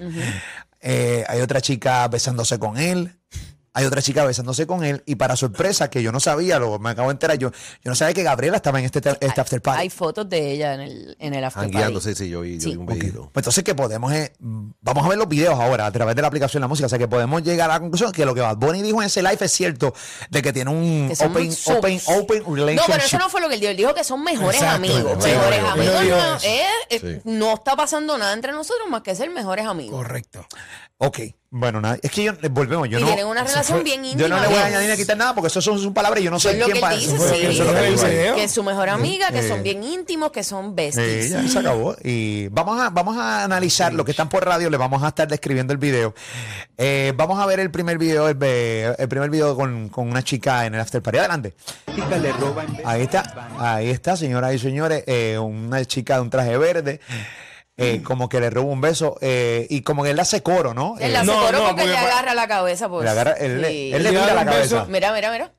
eh, 0.81 1.25
hay 1.29 1.41
otra 1.41 1.61
chica 1.61 2.07
besándose 2.09 2.59
con 2.59 2.79
él, 2.79 3.17
hay 3.73 3.85
otra 3.85 4.03
chica 4.03 4.25
besándose 4.25 4.67
con 4.67 4.83
él 4.85 5.03
y 5.07 5.15
para 5.15 5.37
sorpresa 5.37 5.89
que 5.91 6.03
yo 6.03 6.11
no 6.13 6.19
sabía, 6.21 6.59
lo, 6.59 6.79
me 6.79 6.91
acabo 6.91 7.09
de 7.09 7.13
enterar, 7.13 7.39
yo, 7.39 7.51
yo 7.53 7.89
no 7.91 7.95
sabía 7.95 8.15
que 8.15 8.23
Gabriela 8.23 8.57
estaba 8.57 8.79
en 8.81 8.85
este, 8.87 8.99
este 8.99 9.41
after 9.41 9.63
party. 9.63 9.81
Hay 9.83 9.91
fotos 9.91 10.29
de 10.29 10.53
ella 10.53 10.75
en 10.75 10.81
el, 10.81 11.17
en 11.21 11.35
el 11.35 11.45
after 11.45 11.63
Jangueando, 11.65 12.01
party. 12.01 12.15
sí, 12.17 12.25
sí, 12.25 12.31
yo 12.31 12.41
vi, 12.41 12.55
yo 12.59 12.61
Sí. 12.63 12.71
vi 12.71 12.77
un 12.77 12.83
Ok. 12.85 12.95
videito. 12.95 13.31
Pues 13.33 13.43
entonces 13.43 13.63
que 13.65 13.75
podemos, 13.75 14.13
eh, 14.13 14.33
vamos 14.41 15.05
a 15.05 15.09
ver 15.09 15.19
los 15.19 15.29
videos 15.29 15.59
ahora 15.59 15.87
a 15.87 15.93
través 15.93 16.17
de 16.17 16.23
la 16.23 16.29
aplicación 16.29 16.61
de 16.61 16.65
la 16.65 16.69
música, 16.69 16.87
o 16.87 16.89
sea 16.89 16.99
que 16.99 17.09
podemos 17.09 17.43
llegar 17.43 17.71
a 17.71 17.75
la 17.75 17.81
conclusión 17.81 18.11
que 18.13 18.25
lo 18.25 18.35
que 18.35 18.41
Bad 18.41 18.57
Bunny 18.57 18.83
dijo 18.83 19.01
en 19.03 19.07
ese 19.07 19.23
live 19.23 19.39
es 19.41 19.53
cierto, 19.53 19.95
de 20.31 20.43
que 20.43 20.53
tiene 20.53 20.71
un 20.71 21.09
Que 21.17 21.25
open, 21.25 21.51
open, 21.67 22.01
open 22.07 22.43
No, 22.47 22.55
relationship. 22.57 22.93
pero 22.93 23.05
eso 23.05 23.19
no 23.19 23.29
fue 23.29 23.41
lo 23.41 23.49
que 23.49 23.55
él 23.55 23.61
dijo. 23.61 23.71
Él 23.71 23.77
dijo 23.77 23.95
que 23.95 24.05
son 24.05 24.23
mejores 24.25 24.61
Exacto, 24.61 24.77
amigos. 24.77 25.25
mejores 25.25 25.61
amigos. 25.61 26.05
No, 26.09 26.37
eh, 26.43 26.63
eh, 26.91 27.01
Sí. 27.01 27.21
no 27.25 27.55
está 27.55 27.77
pasando 27.77 28.19
nada 28.19 28.33
entre 28.33 28.53
nosotros 28.53 28.89
más 28.91 29.03
que 29.03 29.15
ser 29.15 29.31
mejores 29.31 29.65
amigos. 29.67 29.97
Correcto. 29.97 30.45
Ok, 30.99 31.19
Bueno, 31.53 31.81
nada, 31.81 31.99
es 32.01 32.13
que 32.13 32.23
yo, 32.23 32.33
volvemos, 32.53 32.89
yo 32.89 32.99
y 32.99 33.01
no. 33.01 33.09
tienen 33.09 33.27
una 33.27 33.43
relación 33.43 33.83
bien 33.83 34.05
íntima. 34.05 34.23
Yo 34.23 34.29
no 34.29 34.41
le 34.41 34.47
voy 34.47 34.57
a 34.57 34.67
añadir 34.67 34.87
ni 34.87 34.93
a 34.93 34.97
quitar 34.97 35.17
nada 35.17 35.35
porque 35.35 35.49
eso 35.49 35.61
son 35.61 35.81
sus 35.81 35.93
palabras 35.93 36.21
y 36.21 36.25
yo 36.25 36.31
no 36.31 36.39
sé 36.39 36.57
que 36.57 36.77
para 36.81 36.95
dice, 36.95 37.17
eso. 37.17 37.29
sí. 37.29 37.41
Eso 37.45 37.63
es 37.65 37.67
lo 37.69 37.75
que 37.75 37.87
él 37.89 37.93
dice. 37.95 38.33
Que 38.37 38.45
es 38.45 38.53
su 38.53 38.63
mejor 38.63 38.89
amiga, 38.89 39.31
que 39.33 39.41
Eh. 39.41 39.49
son 39.49 39.65
bien 39.65 39.83
íntimos, 39.83 40.31
que 40.31 40.45
son 40.45 40.67
Sí, 40.67 40.73
besties. 40.77 41.31
ya 41.31 41.49
se 41.49 41.59
acabó. 41.59 41.97
Y 42.05 42.47
vamos 42.49 42.81
a, 42.81 42.91
vamos 42.91 43.17
a 43.17 43.43
analizar 43.43 43.93
lo 43.93 44.05
que 44.05 44.13
están 44.13 44.29
por 44.29 44.45
radio, 44.47 44.71
les 44.71 44.79
vamos 44.79 45.03
a 45.03 45.09
estar 45.09 45.27
describiendo 45.27 45.73
el 45.73 45.79
video. 45.81 46.15
Eh, 46.79 47.13
vamos 47.17 47.41
a 47.41 47.47
ver 47.47 47.59
el 47.59 47.73
primer 47.73 47.99
video, 47.99 48.29
el, 48.29 48.41
el 48.41 49.09
primer 49.09 49.29
video 49.29 49.57
con, 49.57 49.89
con 49.89 50.09
una 50.09 50.23
chica 50.23 50.67
en 50.67 50.77
el 50.77 50.81
after 50.81 51.03
party. 51.03 51.19
Adelante. 51.19 51.55
Ahí 52.85 53.03
está, 53.03 53.49
ahí 53.59 53.91
está, 53.91 54.17
señoras 54.17 54.55
y 54.55 54.61
señores, 54.61 55.03
eh, 55.09 55.37
una 55.37 55.85
chica 55.85 56.15
de 56.15 56.21
un 56.21 56.31
traje 56.31 56.57
verde. 56.59 57.01
Eh, 57.81 58.03
como 58.03 58.29
que 58.29 58.41
le 58.41 58.51
roba 58.51 58.71
un 58.71 58.81
beso 58.81 59.17
eh, 59.21 59.67
y 59.71 59.83
como 59.83 60.03
que 60.05 60.11
él 60.11 60.21
hace 60.21 60.43
coro, 60.43 60.75
¿no? 60.75 60.97
Él 60.99 61.05
Eh, 61.07 61.09
le 61.11 61.17
hace 61.19 61.27
No, 61.27 61.33
coro 61.41 61.53
no, 61.59 61.65
porque 61.69 61.83
porque 61.83 61.87
le 61.91 61.97
agarra 61.99 62.35
la 62.35 62.47
cabeza. 62.47 62.89
Pues. 62.89 63.05
Le 63.05 63.11
agarra- 63.11 63.33
él 63.33 63.61
le- 63.63 63.69
Sí. 63.69 63.93
él 63.95 64.03
le 64.03 64.11
Le 64.13 64.19
mira 64.19 64.27
da 64.27 64.35
la 64.35 64.41
un 64.43 64.47
beso. 64.47 64.77
cabeza. 64.77 64.87
Mira, 64.91 65.13
mira, 65.13 65.33
mira. 65.33 65.53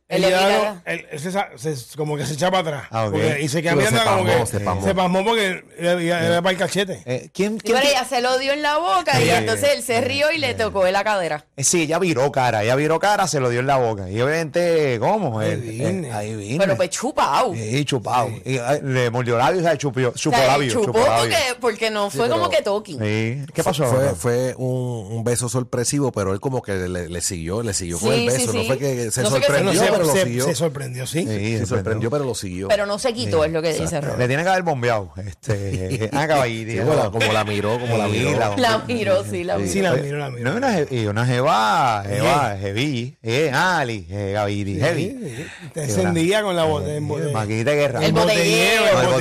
Él 0.86 1.08
se, 1.20 1.32
se- 1.32 1.98
como 1.98 2.18
que 2.18 2.26
se 2.26 2.34
echa 2.34 2.50
para 2.52 2.62
atrás. 2.62 2.88
Ah. 2.92 3.08
Porque- 3.12 3.42
y 3.42 3.48
se 3.48 3.62
queda 3.62 3.76
Pero 3.76 3.86
se 3.88 3.92
mirando 3.94 4.12
como 4.12 4.26
pasmó, 4.28 4.40
que 4.46 4.52
se 4.52 4.60
pasmó. 4.60 4.84
se 4.86 4.96
pasmó 4.96 5.24
porque 5.26 5.64
era, 5.78 6.26
era 6.28 6.42
para 6.42 6.52
el 6.52 6.58
cachete. 6.58 7.02
eh, 7.06 7.30
¿Quién, 7.34 7.58
quién 7.58 7.78
ella 7.78 8.04
se 8.06 8.22
lo 8.22 8.38
dio 8.40 8.54
en 8.54 8.62
la 8.62 8.78
boca 8.78 9.22
y 9.22 9.30
entonces 9.30 9.70
él 9.76 9.84
se 9.84 10.02
rió 10.02 10.32
y 10.32 10.38
le 10.38 10.54
tocó 10.54 10.86
en 10.88 10.94
la 10.94 11.04
cadera. 11.04 11.46
Eh, 11.56 11.64
Sí, 11.64 11.84
ella 11.84 12.00
viró 12.00 12.32
cara, 12.32 12.64
ella 12.64 12.76
viró 12.76 13.00
cara, 13.00 13.28
se 13.28 13.40
lo 13.40 13.50
dio 13.50 13.60
en 13.62 13.68
la 13.68 13.78
boca. 13.78 14.10
Y 14.10 14.20
obviamente, 14.22 14.98
¿cómo? 15.00 15.40
Ahí 15.40 15.52
Él- 15.52 15.62
viene. 15.62 16.08
eh, 16.10 16.14
ahí 16.14 16.36
vine. 16.36 16.60
Pero 16.60 16.76
pues 16.78 16.90
chupao. 16.90 17.54
Sí, 17.56 17.86
chupado. 17.86 18.30
Y, 18.46 18.58
eh, 18.58 18.82
le 18.84 19.10
mordió 19.10 19.38
labios, 19.38 19.64
¿sabes? 19.64 19.78
Chupió, 19.80 20.10
O 20.10 20.14
chupó 20.14 20.36
sea, 20.36 20.46
él 20.46 20.52
labios, 20.52 20.74
chupó 20.74 20.92
porque, 20.92 21.36
porque 21.60 21.90
no 21.90 22.10
fue 22.10 22.24
pero- 22.28 22.36
como 22.36 22.50
que. 22.50 22.62
Sí. 22.62 23.46
¿Qué 23.54 23.64
pasó? 23.64 23.86
Fue, 23.86 24.16
fue 24.16 24.56
un, 24.58 25.08
un 25.12 25.24
beso 25.24 25.50
sorpresivo, 25.50 26.12
pero 26.12 26.34
él 26.34 26.40
como 26.40 26.62
que 26.62 26.74
le, 26.74 27.10
le 27.10 27.22
siguió, 27.22 27.64
le 27.64 27.74
siguió 27.74 28.00
con 28.00 28.14
el 28.14 28.26
beso. 28.28 28.52
sí, 28.52 28.58
no 28.58 28.64
fue 28.66 28.78
que 28.78 29.12
se 29.12 29.24
sorprendió, 29.26 29.82
pero 30.02 30.14
lo 30.14 30.20
se- 30.20 30.24
siguió. 30.26 30.46
se 30.46 30.56
sorprendió, 30.56 31.08
sí. 31.08 31.26
Sí, 31.28 31.58
se 31.58 31.66
sorprendió, 31.66 32.10
pero 32.12 32.24
lo 32.26 32.36
siguió. 32.36 32.68
Pero 32.68 32.86
no 32.86 33.00
se 33.00 33.14
quitó, 33.14 33.44
es 33.46 33.52
lo 33.52 33.62
que 33.62 33.74
dice 33.74 33.96
Le 33.96 34.02
Robert. 34.02 34.28
tiene 34.28 34.44
que 34.44 34.50
haber 34.50 34.64
bombeado. 34.64 35.14
Este, 35.18 36.10
ah, 36.14 36.28
caballito. 36.28 36.72
Sí, 36.72 36.78
como, 36.80 36.94
la, 36.96 37.10
como 37.10 37.34
la 37.34 37.44
miró, 37.44 37.80
como 37.80 37.98
la 37.98 38.08
miró. 38.08 38.38
la- 38.40 38.56
La 38.58 38.78
miró, 38.88 39.24
sí, 39.24 39.44
la 39.44 39.58
miró. 39.58 39.72
Sí, 39.72 39.82
la 39.82 39.94
miró, 39.94 40.18
la 40.18 40.30
miró. 40.30 40.52
No, 40.52 40.58
una, 40.58 40.78
je- 40.80 40.88
y 40.92 41.06
una 41.08 41.26
jeva, 41.26 42.04
jeva, 42.08 42.58
jevi, 42.60 43.18
eh, 43.24 43.52
Ali, 43.54 44.08
eh, 44.10 44.32
Gaviri, 44.34 44.80
heavy. 44.80 45.48
Te 45.74 45.84
encendía 45.84 46.42
con 46.44 46.56
la 46.56 46.64
botella 46.64 46.96
en 46.96 47.08
botella. 47.08 47.34
Maquinita 47.34 47.72
de 47.72 47.78
guerra. 47.78 48.06
El 48.06 48.14
botelleo, 48.14 48.84
El 48.84 48.90
el 48.90 49.08
botelleo, 49.08 49.12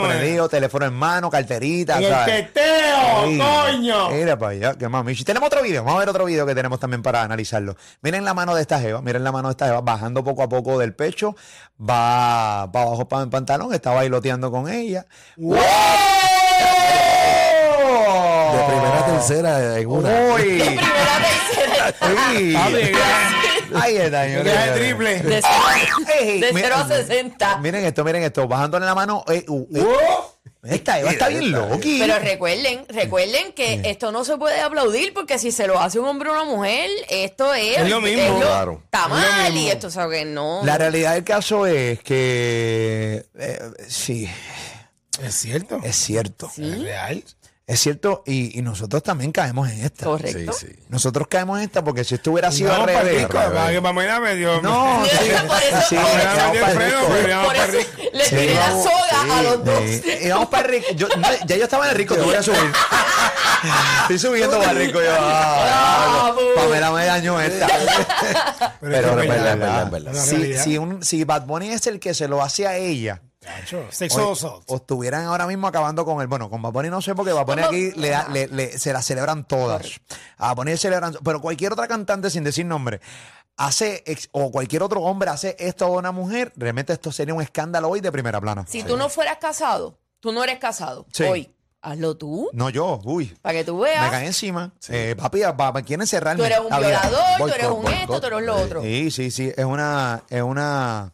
botelleo, 0.00 0.08
prendido, 0.08 0.48
teléfono 0.48 0.86
en 0.86 0.92
mano, 0.94 1.30
carterita, 1.30 1.98
el 1.98 2.24
teteo, 2.24 3.22
coño. 3.38 4.10
Mira 4.10 4.38
para 4.38 4.52
allá, 4.52 4.74
qué 4.78 4.88
mamichi. 4.88 5.24
Tenemos 5.24 5.46
otro 5.46 5.62
video, 5.62 5.84
vamos 5.84 5.96
a 5.98 6.00
ver 6.00 6.08
otro 6.08 6.24
video 6.24 6.46
que 6.46 6.54
tenemos 6.54 6.80
también 6.80 7.02
para 7.02 7.22
analizarlo. 7.22 7.76
Miren 8.02 8.24
la 8.24 8.34
mano 8.34 8.54
de 8.54 8.62
esta 8.62 8.80
jeva, 8.80 9.00
miren 9.02 9.22
la 9.24 9.32
mano 9.32 9.48
de 9.48 9.52
esta 9.52 9.66
jeva, 9.66 9.80
bajando 9.80 10.09
poco 10.14 10.42
a 10.42 10.48
poco 10.48 10.78
del 10.78 10.94
pecho, 10.94 11.34
va 11.80 12.68
para 12.72 12.86
abajo 12.86 13.06
para 13.08 13.22
el 13.22 13.28
pantalón, 13.30 13.72
está 13.74 13.92
bailoteando 13.92 14.50
con 14.50 14.68
ella. 14.68 15.06
De 15.36 15.46
primera 18.66 18.98
a 18.98 19.06
tercera 19.06 19.78
en 19.78 19.86
una. 19.88 20.08
¡Uy! 20.34 20.42
Primera 20.60 21.18
tercera. 21.22 21.94
¡Uy! 22.32 22.52
Papi, 22.54 22.92
ya- 22.92 23.80
Ahí 23.82 23.96
está, 23.96 24.24
señores. 24.24 24.74
triple. 24.74 25.20
De 25.22 25.42
Ey, 26.18 26.40
de 26.40 26.52
mira- 26.52 26.68
0 26.70 26.76
a 26.84 26.88
60. 26.88 27.58
Miren 27.58 27.84
esto, 27.84 28.02
miren 28.04 28.22
esto, 28.24 28.48
bajándole 28.48 28.84
la 28.84 28.94
mano. 28.96 29.22
eh, 29.28 29.44
uh, 29.48 29.64
eh, 29.76 29.86
esta 30.62 31.00
Eva 31.00 31.10
está 31.12 31.28
bien 31.28 31.52
loqui. 31.52 31.98
Pero 32.00 32.18
recuerden, 32.18 32.84
recuerden 32.88 33.52
que 33.52 33.80
esto 33.84 34.12
no 34.12 34.24
se 34.24 34.36
puede 34.36 34.60
aplaudir 34.60 35.14
porque 35.14 35.38
si 35.38 35.52
se 35.52 35.66
lo 35.66 35.80
hace 35.80 35.98
un 35.98 36.06
hombre 36.06 36.28
o 36.28 36.32
una 36.32 36.44
mujer, 36.44 36.90
esto 37.08 37.54
es, 37.54 37.78
Es 37.78 37.88
lo 37.88 38.00
mismo, 38.00 38.38
claro. 38.40 38.82
Está 38.84 39.04
Es 39.04 39.08
lo 39.08 39.14
mal 39.14 39.56
y 39.56 39.68
esto, 39.68 39.90
¿sabes? 39.90 40.20
que 40.20 40.24
no. 40.26 40.60
La 40.64 40.76
realidad 40.76 41.14
del 41.14 41.24
caso 41.24 41.66
es 41.66 42.00
que 42.00 43.24
eh, 43.38 43.58
sí, 43.88 44.28
Es 45.22 45.34
cierto. 45.34 45.80
es 45.82 45.96
cierto. 45.96 46.50
Es 46.56 46.80
real. 46.82 47.24
Es 47.70 47.78
cierto, 47.78 48.24
y, 48.26 48.58
y 48.58 48.62
nosotros 48.62 49.00
también 49.00 49.30
caemos 49.30 49.68
en 49.70 49.84
esta. 49.84 50.04
Correcto. 50.06 50.52
Sí, 50.52 50.66
sí. 50.66 50.76
Nosotros 50.88 51.28
caemos 51.28 51.56
en 51.58 51.66
esta 51.66 51.84
porque 51.84 52.02
si 52.02 52.16
esto 52.16 52.32
hubiera 52.32 52.50
sido 52.50 52.74
al 52.74 52.84
revés. 52.84 53.22
rico, 53.22 53.32
para 53.34 53.70
que 53.70 53.80
Pamela 53.80 54.18
me 54.18 54.34
dio. 54.34 54.60
No, 54.60 55.04
sí, 55.06 55.30
Por 55.46 55.62
eso- 55.62 55.88
sí, 55.88 55.96
por 55.96 57.56
eso- 57.56 57.88
le 58.12 58.24
Sí, 58.24 58.30
tiré 58.30 58.54
la 58.54 58.60
vamos, 58.60 58.84
soga 58.84 59.38
a 59.38 59.42
los 59.44 59.64
dos. 59.64 59.84
Sí, 59.84 60.02
y 60.20 60.28
vamos 60.30 60.48
para 60.48 60.64
el 60.66 60.70
rico. 60.72 60.86
Yo, 60.96 61.06
no, 61.16 61.28
ya 61.46 61.56
yo 61.56 61.62
estaba 61.62 61.84
en 61.84 61.90
el 61.92 61.96
rico, 61.96 62.16
te 62.16 62.22
voy 62.22 62.34
a 62.34 62.42
subir. 62.42 62.58
Estoy 64.02 64.18
subiendo 64.18 64.58
para 64.58 64.72
el 64.72 64.76
rico. 64.78 65.00
Yo, 65.00 65.10
ah. 65.16 66.34
Pamela 66.56 66.90
me 66.90 67.04
dañó 67.04 67.40
esta. 67.40 67.68
Pero, 68.80 69.10
es 69.22 69.28
verdad, 69.28 69.84
es 69.84 69.90
verdad, 69.90 71.00
si 71.02 71.22
Bad 71.24 71.42
Bunny 71.46 71.70
es 71.70 71.86
el 71.86 72.00
que 72.00 72.14
se 72.14 72.26
lo 72.26 72.42
hace 72.42 72.66
a 72.66 72.76
ella, 72.76 73.22
Sexual 73.90 74.24
o, 74.26 74.32
assault. 74.32 74.64
o 74.70 74.76
estuvieran 74.76 75.24
ahora 75.24 75.46
mismo 75.46 75.66
acabando 75.66 76.04
con 76.04 76.20
él. 76.20 76.26
Bueno, 76.26 76.50
con 76.50 76.60
Bad 76.60 76.72
Bunny 76.72 76.90
no 76.90 77.00
sé 77.00 77.14
porque 77.14 77.32
Bad 77.32 77.46
Bunny 77.46 77.62
aquí 77.62 77.90
le 77.92 78.10
da- 78.10 78.28
le- 78.28 78.48
le- 78.48 78.78
se 78.78 78.92
la 78.92 79.00
celebran 79.02 79.44
todas. 79.44 80.00
A 80.36 80.54
le 80.62 80.76
celebran, 80.76 81.16
pero 81.24 81.40
cualquier 81.40 81.72
otra 81.72 81.88
cantante 81.88 82.28
sin 82.30 82.44
decir 82.44 82.66
nombre 82.66 83.00
hace 83.56 84.02
ex- 84.06 84.28
o 84.32 84.50
cualquier 84.50 84.82
otro 84.82 85.02
hombre 85.02 85.30
hace 85.30 85.56
esto 85.58 85.84
a 85.86 85.88
una 85.90 86.12
mujer, 86.12 86.52
realmente 86.56 86.92
esto 86.92 87.12
sería 87.12 87.34
un 87.34 87.42
escándalo 87.42 87.88
hoy 87.88 88.00
de 88.00 88.10
primera 88.12 88.40
plana. 88.40 88.64
Si 88.68 88.82
tú 88.82 88.96
no 88.96 89.08
fueras 89.08 89.36
casado, 89.38 89.98
tú 90.20 90.32
no 90.32 90.42
eres 90.44 90.58
casado. 90.58 91.06
Sí. 91.12 91.24
Hoy, 91.24 91.50
hazlo 91.82 92.16
tú. 92.16 92.48
No 92.52 92.68
yo, 92.70 93.00
uy. 93.04 93.26
Para 93.42 93.54
que 93.58 93.64
tú 93.64 93.76
Me 93.76 93.84
veas. 93.90 94.10
cae 94.10 94.26
encima. 94.26 94.72
Eh, 94.88 95.14
papi, 95.18 95.40
papá, 95.42 95.82
quieren 95.82 96.06
cerrarme. 96.06 96.38
Tú 96.40 96.44
eres 96.46 96.60
un 96.60 96.68
violador, 96.68 97.38
tú 97.38 97.48
eres 97.48 97.66
un 97.68 97.86
esto, 97.92 98.20
tú 98.20 98.26
eres 98.28 98.42
lo 98.42 98.56
otro. 98.56 98.82
Sí, 98.82 99.10
sí, 99.10 99.30
sí. 99.30 99.52
Es 99.56 99.64
una, 99.64 100.22
es 100.30 100.42
una, 100.42 101.12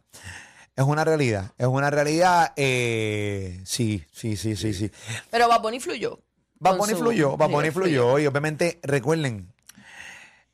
es 0.77 0.85
una 0.85 1.05
realidad. 1.05 1.53
Es 1.59 1.67
una 1.67 1.91
realidad. 1.91 2.53
eh, 2.57 3.61
sí, 3.65 4.05
sí, 4.13 4.37
sí, 4.37 4.55
sí, 4.57 4.75
sí. 4.75 4.91
Pero 5.31 5.49
Bad 5.49 5.63
Bunny 5.63 5.81
fluyó. 5.81 6.21
Bad 6.59 6.77
Bunny 6.77 6.95
fluyó, 6.95 7.37
Bad 7.37 7.49
Bunny 7.51 7.71
fluyó. 7.71 8.19
Y 8.19 8.27
obviamente, 8.27 8.79
recuerden, 8.83 9.53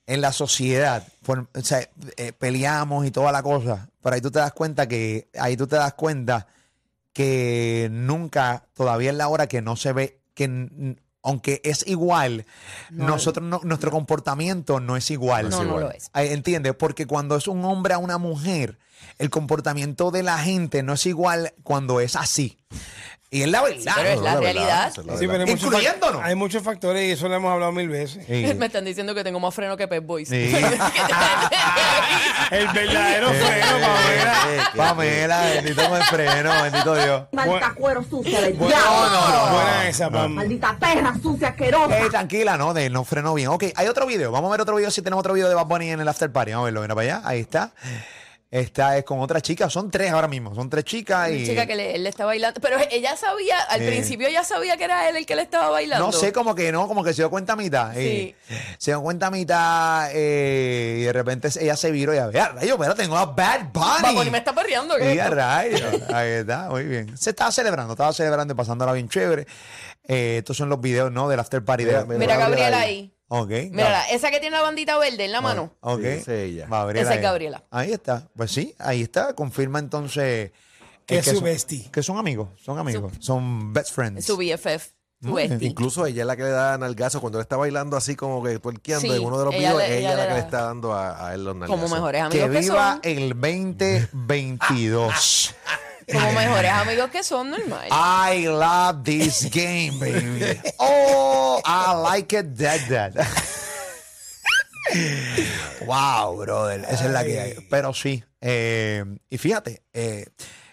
en 0.06 0.20
la 0.20 0.32
sociedad, 0.32 1.06
por- 1.24 1.48
o 1.54 1.60
sea, 1.62 1.88
eh, 2.16 2.32
peleamos 2.32 3.06
y 3.06 3.10
toda 3.10 3.30
la 3.32 3.42
cosa. 3.42 3.88
Pero 4.02 4.14
ahí 4.14 4.20
tú 4.20 4.30
te 4.30 4.38
das 4.40 4.52
cuenta 4.52 4.88
que, 4.88 5.28
ahí 5.38 5.56
tú 5.56 5.66
te 5.66 5.76
das 5.76 5.94
cuenta 5.94 6.46
que 7.12 7.88
nunca, 7.90 8.64
todavía 8.74 9.10
es 9.10 9.16
la 9.16 9.28
hora 9.28 9.46
que 9.46 9.60
no 9.62 9.76
se 9.76 9.92
ve, 9.92 10.18
que 10.34 10.96
aunque 11.22 11.60
es 11.64 11.86
igual, 11.86 12.46
nosotros 12.90 13.46
no- 13.46 13.60
nuestro 13.64 13.90
comportamiento 13.90 14.80
no 14.80 14.96
es 14.96 15.10
igual. 15.10 15.50
No, 15.50 15.64
no 15.64 15.78
lo 15.80 15.90
es. 15.90 16.10
¿Entiendes? 16.14 16.74
Porque 16.74 17.06
cuando 17.06 17.36
es 17.36 17.46
un 17.48 17.64
hombre 17.64 17.94
a 17.94 17.98
una 17.98 18.18
mujer, 18.18 18.78
el 19.18 19.30
comportamiento 19.30 20.10
de 20.10 20.22
la 20.22 20.38
gente 20.38 20.82
no 20.82 20.92
es 20.94 21.06
igual 21.06 21.52
cuando 21.62 22.00
es 22.00 22.16
así. 22.16 22.58
Y 23.34 23.42
es 23.44 23.48
la 23.48 23.62
verdad. 23.62 23.92
pero 23.96 24.08
es 24.10 24.16
No, 24.18 24.22
la 24.24 24.36
realidad. 24.36 24.88
esa 24.88 25.00
es 25.00 25.06
la 25.06 25.16
Sí, 25.16 25.26
verdad. 25.26 25.32
pero 25.32 25.44
hay 25.44 25.50
muchos, 25.52 25.64
Incluyéndonos. 25.64 26.20
fac- 26.20 26.24
hay 26.26 26.34
muchos 26.34 26.62
factores 26.62 27.02
y 27.08 27.10
eso 27.12 27.28
lo 27.28 27.34
hemos 27.34 27.50
hablado 27.50 27.72
mil 27.72 27.88
veces. 27.88 28.22
Sí. 28.28 28.54
Me 28.58 28.66
están 28.66 28.84
diciendo 28.84 29.14
que 29.14 29.24
tengo 29.24 29.40
más 29.40 29.54
freno 29.54 29.74
que 29.78 29.88
Pep 29.88 30.04
Boys. 30.04 30.28
Sí. 30.28 30.52
El 32.50 32.68
verdadero 32.68 33.28
freno, 33.32 33.66
Pamela. 33.80 34.70
Pamela, 34.76 35.40
bendito 35.54 35.88
con 35.88 35.96
el 35.96 36.02
freno, 36.04 36.62
bendito 36.62 36.94
Dios. 36.94 37.22
Maldita 37.32 37.72
cuero 37.74 38.04
sucia 38.04 38.40
del 38.42 38.58
diablo. 38.58 39.52
buena 39.52 39.88
esa, 39.88 40.10
Pam. 40.10 40.32
Maldita 40.32 40.76
perra 40.78 41.14
sucia 41.22 41.48
asquerosa. 41.48 41.98
Ey, 41.98 42.10
tranquila, 42.10 42.58
no, 42.58 42.74
de, 42.74 42.90
no 42.90 43.04
frenó 43.04 43.32
bien. 43.34 43.48
Ok, 43.48 43.64
hay 43.74 43.86
otro 43.88 44.04
video. 44.06 44.30
Vamos 44.30 44.48
a 44.48 44.52
ver 44.52 44.60
otro 44.60 44.76
video 44.76 44.90
si 44.90 45.00
tenemos 45.00 45.20
otro 45.20 45.32
video 45.32 45.48
de 45.48 45.54
Bad 45.54 45.66
Bunny 45.66 45.90
en 45.90 46.00
el 46.00 46.08
after 46.08 46.30
party. 46.30 46.50
Vamos 46.52 46.64
a 46.64 46.66
verlo, 46.66 46.82
mira 46.82 46.94
para 46.94 47.16
allá. 47.16 47.22
Ahí 47.26 47.40
está. 47.40 47.72
Esta 48.52 48.98
es 48.98 49.04
con 49.04 49.18
otra 49.20 49.40
chica. 49.40 49.70
Son 49.70 49.90
tres 49.90 50.12
ahora 50.12 50.28
mismo. 50.28 50.54
Son 50.54 50.68
tres 50.68 50.84
chicas 50.84 51.30
y. 51.30 51.36
Una 51.38 51.46
chica 51.46 51.66
que 51.66 51.74
le, 51.74 51.94
él 51.94 52.02
le 52.04 52.10
está 52.10 52.26
bailando. 52.26 52.60
Pero 52.60 52.76
ella 52.90 53.16
sabía, 53.16 53.58
al 53.62 53.80
Eh. 53.80 53.86
principio 53.88 54.28
ella 54.28 54.44
sabía 54.44 54.76
que 54.76 54.84
era 54.84 55.08
él 55.08 55.16
el 55.16 55.24
que 55.24 55.34
le 55.34 55.40
estaba 55.40 55.70
bailando. 55.70 56.04
No 56.04 56.12
sé, 56.12 56.34
como 56.34 56.54
que 56.54 56.70
no, 56.70 56.86
como 56.86 57.02
que 57.02 57.14
se 57.14 57.22
dio 57.22 57.30
cuenta 57.30 57.54
a 57.54 57.56
mitad. 57.56 57.96
eh. 57.96 58.36
Sí. 58.46 58.54
se 58.76 58.90
dio 58.90 59.00
cuenta 59.00 59.28
a 59.28 59.30
mitad 59.30 60.10
eh, 60.12 60.98
y 61.00 61.02
de 61.04 61.12
repente 61.14 61.48
ella 61.60 61.76
se 61.76 61.90
viró 61.90 62.12
y 62.12 62.16
ya 62.16 62.26
vea, 62.26 62.48
rayo, 62.50 62.76
pero 62.76 62.94
tengo 62.94 63.16
a 63.16 63.24
Bad 63.24 63.70
Bunny. 63.72 64.02
Bad 64.02 64.14
Bunny 64.16 64.30
me 64.30 64.38
está 64.38 64.54
perreando. 64.54 64.96
¿qué 64.98 65.08
es 65.12 65.16
Y 65.16 65.18
a 65.18 65.30
rayos. 65.30 65.82
Ahí 66.12 66.28
está, 66.32 66.68
muy 66.68 66.84
bien. 66.84 67.16
Se 67.16 67.30
estaba 67.30 67.50
celebrando, 67.52 67.94
estaba 67.94 68.12
celebrando 68.12 68.52
y 68.52 68.56
pasándola 68.56 68.92
bien 68.92 69.08
chévere. 69.08 69.46
Eh, 70.06 70.36
estos 70.38 70.58
son 70.58 70.68
los 70.68 70.78
videos, 70.78 71.10
¿no? 71.10 71.26
Del 71.30 71.40
after 71.40 71.64
party 71.64 71.84
de. 71.84 72.04
Mira, 72.04 72.18
Mira 72.18 72.34
a 72.34 72.38
Gabriela 72.38 72.80
ahí. 72.80 73.14
Ok. 73.34 73.48
Mírala, 73.70 74.02
esa 74.10 74.30
que 74.30 74.40
tiene 74.40 74.54
la 74.56 74.62
bandita 74.62 74.98
verde 74.98 75.24
en 75.24 75.32
la 75.32 75.40
mano. 75.40 75.72
Ok. 75.80 76.00
Sí, 76.02 76.06
esa 76.06 76.34
es 76.34 76.50
ella. 76.50 76.66
Gabriela 76.68 77.00
Esa 77.02 77.12
es 77.12 77.16
ahí. 77.16 77.22
Gabriela. 77.22 77.64
Ahí 77.70 77.90
está. 77.92 78.28
Pues 78.36 78.50
sí, 78.52 78.74
ahí 78.78 79.00
está. 79.00 79.32
Confirma 79.34 79.78
entonces. 79.78 80.50
Que 81.06 81.16
es 81.18 81.24
su 81.24 81.36
son- 81.36 81.44
bestie. 81.44 81.90
Que 81.90 82.02
son 82.02 82.18
amigos. 82.18 82.50
Son 82.62 82.78
amigos. 82.78 83.10
Son 83.20 83.72
best 83.72 83.94
friends. 83.94 84.26
Su 84.26 84.36
BFF. 84.36 84.90
Su 85.22 85.32
bestie. 85.32 85.66
Incluso 85.66 86.04
ella 86.04 86.24
es 86.24 86.26
la 86.26 86.36
que 86.36 86.42
le 86.42 86.50
da 86.50 86.76
nalgazo 86.76 87.22
cuando 87.22 87.38
él 87.38 87.42
está 87.42 87.56
bailando 87.56 87.96
así 87.96 88.16
como 88.16 88.42
que 88.42 88.58
tuerqueando 88.58 89.08
Sí, 89.08 89.14
en 89.18 89.24
uno 89.24 89.38
de 89.38 89.44
los 89.46 89.54
videos. 89.54 89.82
Ella, 89.82 89.96
ella 89.96 90.10
es 90.10 90.16
la 90.18 90.26
que 90.28 90.34
le 90.34 90.40
está 90.40 90.62
dando 90.64 90.92
a, 90.92 91.28
a 91.28 91.32
él 91.34 91.42
los 91.44 91.56
nalgazos. 91.56 91.80
Como 91.82 91.94
mejores 91.94 92.20
que 92.28 92.42
amigos 92.42 92.50
que, 92.50 92.60
viva 92.60 92.92
son. 92.92 93.00
el 93.04 93.28
2022. 93.30 95.54
Como 96.10 96.32
mejores 96.32 96.70
amigos 96.70 97.10
que 97.10 97.22
son, 97.22 97.50
normal. 97.50 97.88
I 97.90 98.46
love 98.46 99.02
this 99.04 99.48
game, 99.50 99.92
baby. 100.00 100.60
Oh, 100.78 101.60
I 101.64 101.94
like 102.02 102.36
it 102.36 102.56
that 102.56 102.80
that. 102.88 103.14
wow, 105.86 106.36
brother. 106.36 106.84
Esa 106.88 107.04
es 107.06 107.10
la 107.10 107.24
que 107.24 107.40
hay. 107.40 107.54
Pero 107.70 107.92
sí. 107.94 108.22
eh, 108.40 109.04
y 109.30 109.38
fíjate, 109.38 109.82
eh, 109.92 110.26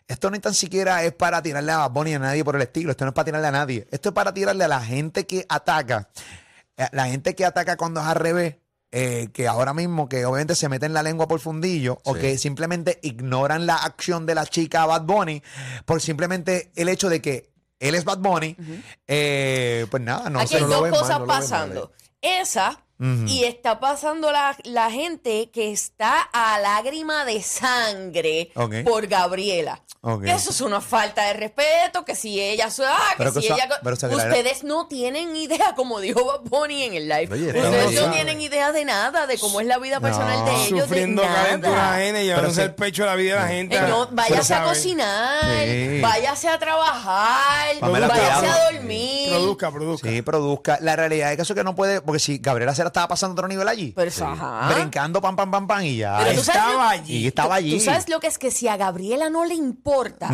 esto 0.07 0.31
ni 0.31 0.39
tan 0.39 0.53
siquiera 0.53 1.03
es 1.03 1.13
para 1.13 1.41
tirarle 1.41 1.71
a 1.71 1.87
Bunny 1.87 2.15
a 2.15 2.19
nadie 2.19 2.43
por 2.43 2.55
el 2.55 2.61
estilo. 2.63 2.91
Esto 2.91 3.05
no 3.05 3.09
es 3.09 3.15
para 3.15 3.25
tirarle 3.25 3.47
a 3.47 3.51
nadie. 3.51 3.87
Esto 3.91 4.09
es 4.09 4.15
para 4.15 4.33
tirarle 4.33 4.63
a 4.63 4.67
la 4.67 4.81
gente 4.81 5.25
que 5.27 5.45
ataca. 5.47 6.09
Eh, 6.77 6.87
La 6.91 7.05
gente 7.07 7.35
que 7.35 7.45
ataca 7.45 7.77
cuando 7.77 8.01
es 8.01 8.07
al 8.07 8.15
revés. 8.15 8.55
Eh, 8.91 9.29
que 9.33 9.47
ahora 9.47 9.73
mismo, 9.73 10.09
que 10.09 10.25
obviamente 10.25 10.55
se 10.55 10.69
meten 10.69 10.93
la 10.93 11.03
lengua 11.03 11.27
por 11.27 11.39
fundillo, 11.39 11.99
o 12.03 12.13
que 12.13 12.37
simplemente 12.37 12.99
ignoran 13.03 13.65
la 13.65 13.75
acción 13.75 14.25
de 14.25 14.35
la 14.35 14.45
chica 14.45 14.85
Bad 14.85 15.03
Bunny, 15.03 15.43
por 15.85 16.01
simplemente 16.01 16.71
el 16.75 16.89
hecho 16.89 17.09
de 17.09 17.21
que 17.21 17.51
él 17.79 17.95
es 17.95 18.03
Bad 18.03 18.19
Bunny, 18.19 18.57
eh, 19.07 19.85
pues 19.89 20.03
nada, 20.03 20.29
no 20.29 20.39
Aquí 20.39 20.49
se 20.49 20.55
hay 20.57 20.61
no 20.63 20.67
lo 20.67 20.73
dos 20.75 20.83
ven 20.83 20.91
mal, 20.91 20.99
cosas 21.01 21.19
no 21.19 21.25
lo 21.25 21.25
ven 21.25 21.27
mal, 21.27 21.41
pasando. 21.41 21.91
Esa 22.21 22.83
y 22.99 23.45
está 23.45 23.79
pasando 23.79 24.31
la, 24.31 24.55
la 24.63 24.91
gente 24.91 25.49
que 25.51 25.71
está 25.71 26.21
a 26.33 26.59
lágrima 26.59 27.23
de 27.25 27.41
sangre 27.41 28.51
por 28.83 29.07
Gabriela. 29.07 29.81
Eso 30.25 30.51
es 30.51 30.61
una 30.61 30.79
falta 30.79 31.23
de 31.25 31.33
respeto, 31.33 32.05
que 32.05 32.15
si 32.15 32.39
ella... 32.39 32.67
ah, 32.85 32.97
que 33.11 33.15
Pero 33.17 33.33
que 33.33 33.41
si 33.41 33.47
eso- 33.47 33.55
ella 33.55 33.67
pero 33.83 33.95
eso- 33.95 34.07
Gabriela- 34.07 34.29
ustedes 34.29 34.63
no 34.63 34.87
tienen 34.87 35.35
idea, 35.35 35.75
como 35.75 35.99
dijo 35.99 36.23
Bad 36.25 36.41
Bunny 36.49 36.83
en 36.83 36.93
el 36.93 37.09
live. 37.09 37.27
Oye, 37.33 37.47
ustedes 37.47 38.01
no 38.01 38.11
tienen 38.11 38.39
idea 38.39 38.71
de 38.71 38.85
nada, 38.85 39.27
de 39.27 39.37
cómo 39.37 39.59
es 39.59 39.67
la 39.67 39.77
vida 39.77 39.99
personal 39.99 40.45
de 40.45 40.51
ellos, 40.67 40.83
Sufriendo 40.83 41.21
de 41.21 41.57
nada. 41.57 41.93
ajena 41.95 42.21
y 42.21 42.25
llevándose 42.27 42.63
el 42.63 42.75
pecho 42.75 43.03
a 43.03 43.07
la 43.07 43.15
vida 43.15 43.35
de 43.35 43.39
la 43.41 43.47
gente. 43.47 43.75
Eh, 43.77 43.81
no, 43.89 44.07
váyase 44.11 44.53
a 44.53 44.63
cocinar, 44.63 45.43
Sí. 45.65 45.99
váyase 46.01 46.47
a 46.47 46.57
trabajar, 46.59 47.77
Pamela, 47.79 48.07
váyase 48.07 48.47
a 48.47 48.71
dormir. 48.71 49.29
Produzca, 49.31 49.71
produzca. 49.71 50.09
Sí, 50.09 50.21
produzca. 50.21 50.77
La 50.81 50.95
realidad 50.95 51.31
es 51.31 51.35
que 51.35 51.41
eso 51.43 51.55
que 51.55 51.63
no 51.63 51.75
puede, 51.75 52.01
porque 52.01 52.19
si 52.19 52.37
Gabriela 52.37 52.73
se 52.73 52.83
la 52.83 52.88
estaba 52.89 53.07
pasando 53.07 53.33
otro 53.33 53.47
nivel 53.47 53.67
allí, 53.67 53.93
Pero 53.95 54.09
eso, 54.09 54.27
ajá. 54.27 54.73
brincando 54.73 55.21
pam, 55.21 55.35
pam, 55.35 55.49
pam, 55.49 55.67
pam, 55.67 55.81
y 55.83 55.97
ya. 55.97 56.17
Pero 56.19 56.35
tú 56.35 56.43
sabes 56.43 56.61
Estaba 56.61 56.73
lo- 56.83 56.89
allí. 56.89 57.15
y 57.17 57.27
estaba 57.27 57.55
allí. 57.55 57.77
¿Tú 57.79 57.85
sabes 57.85 58.09
lo 58.09 58.19
que 58.19 58.27
es 58.27 58.37
que 58.37 58.51
si 58.51 58.67
a 58.67 58.77
Gabriela 58.77 59.29
no 59.29 59.45
le 59.45 59.55
importa, 59.55 60.29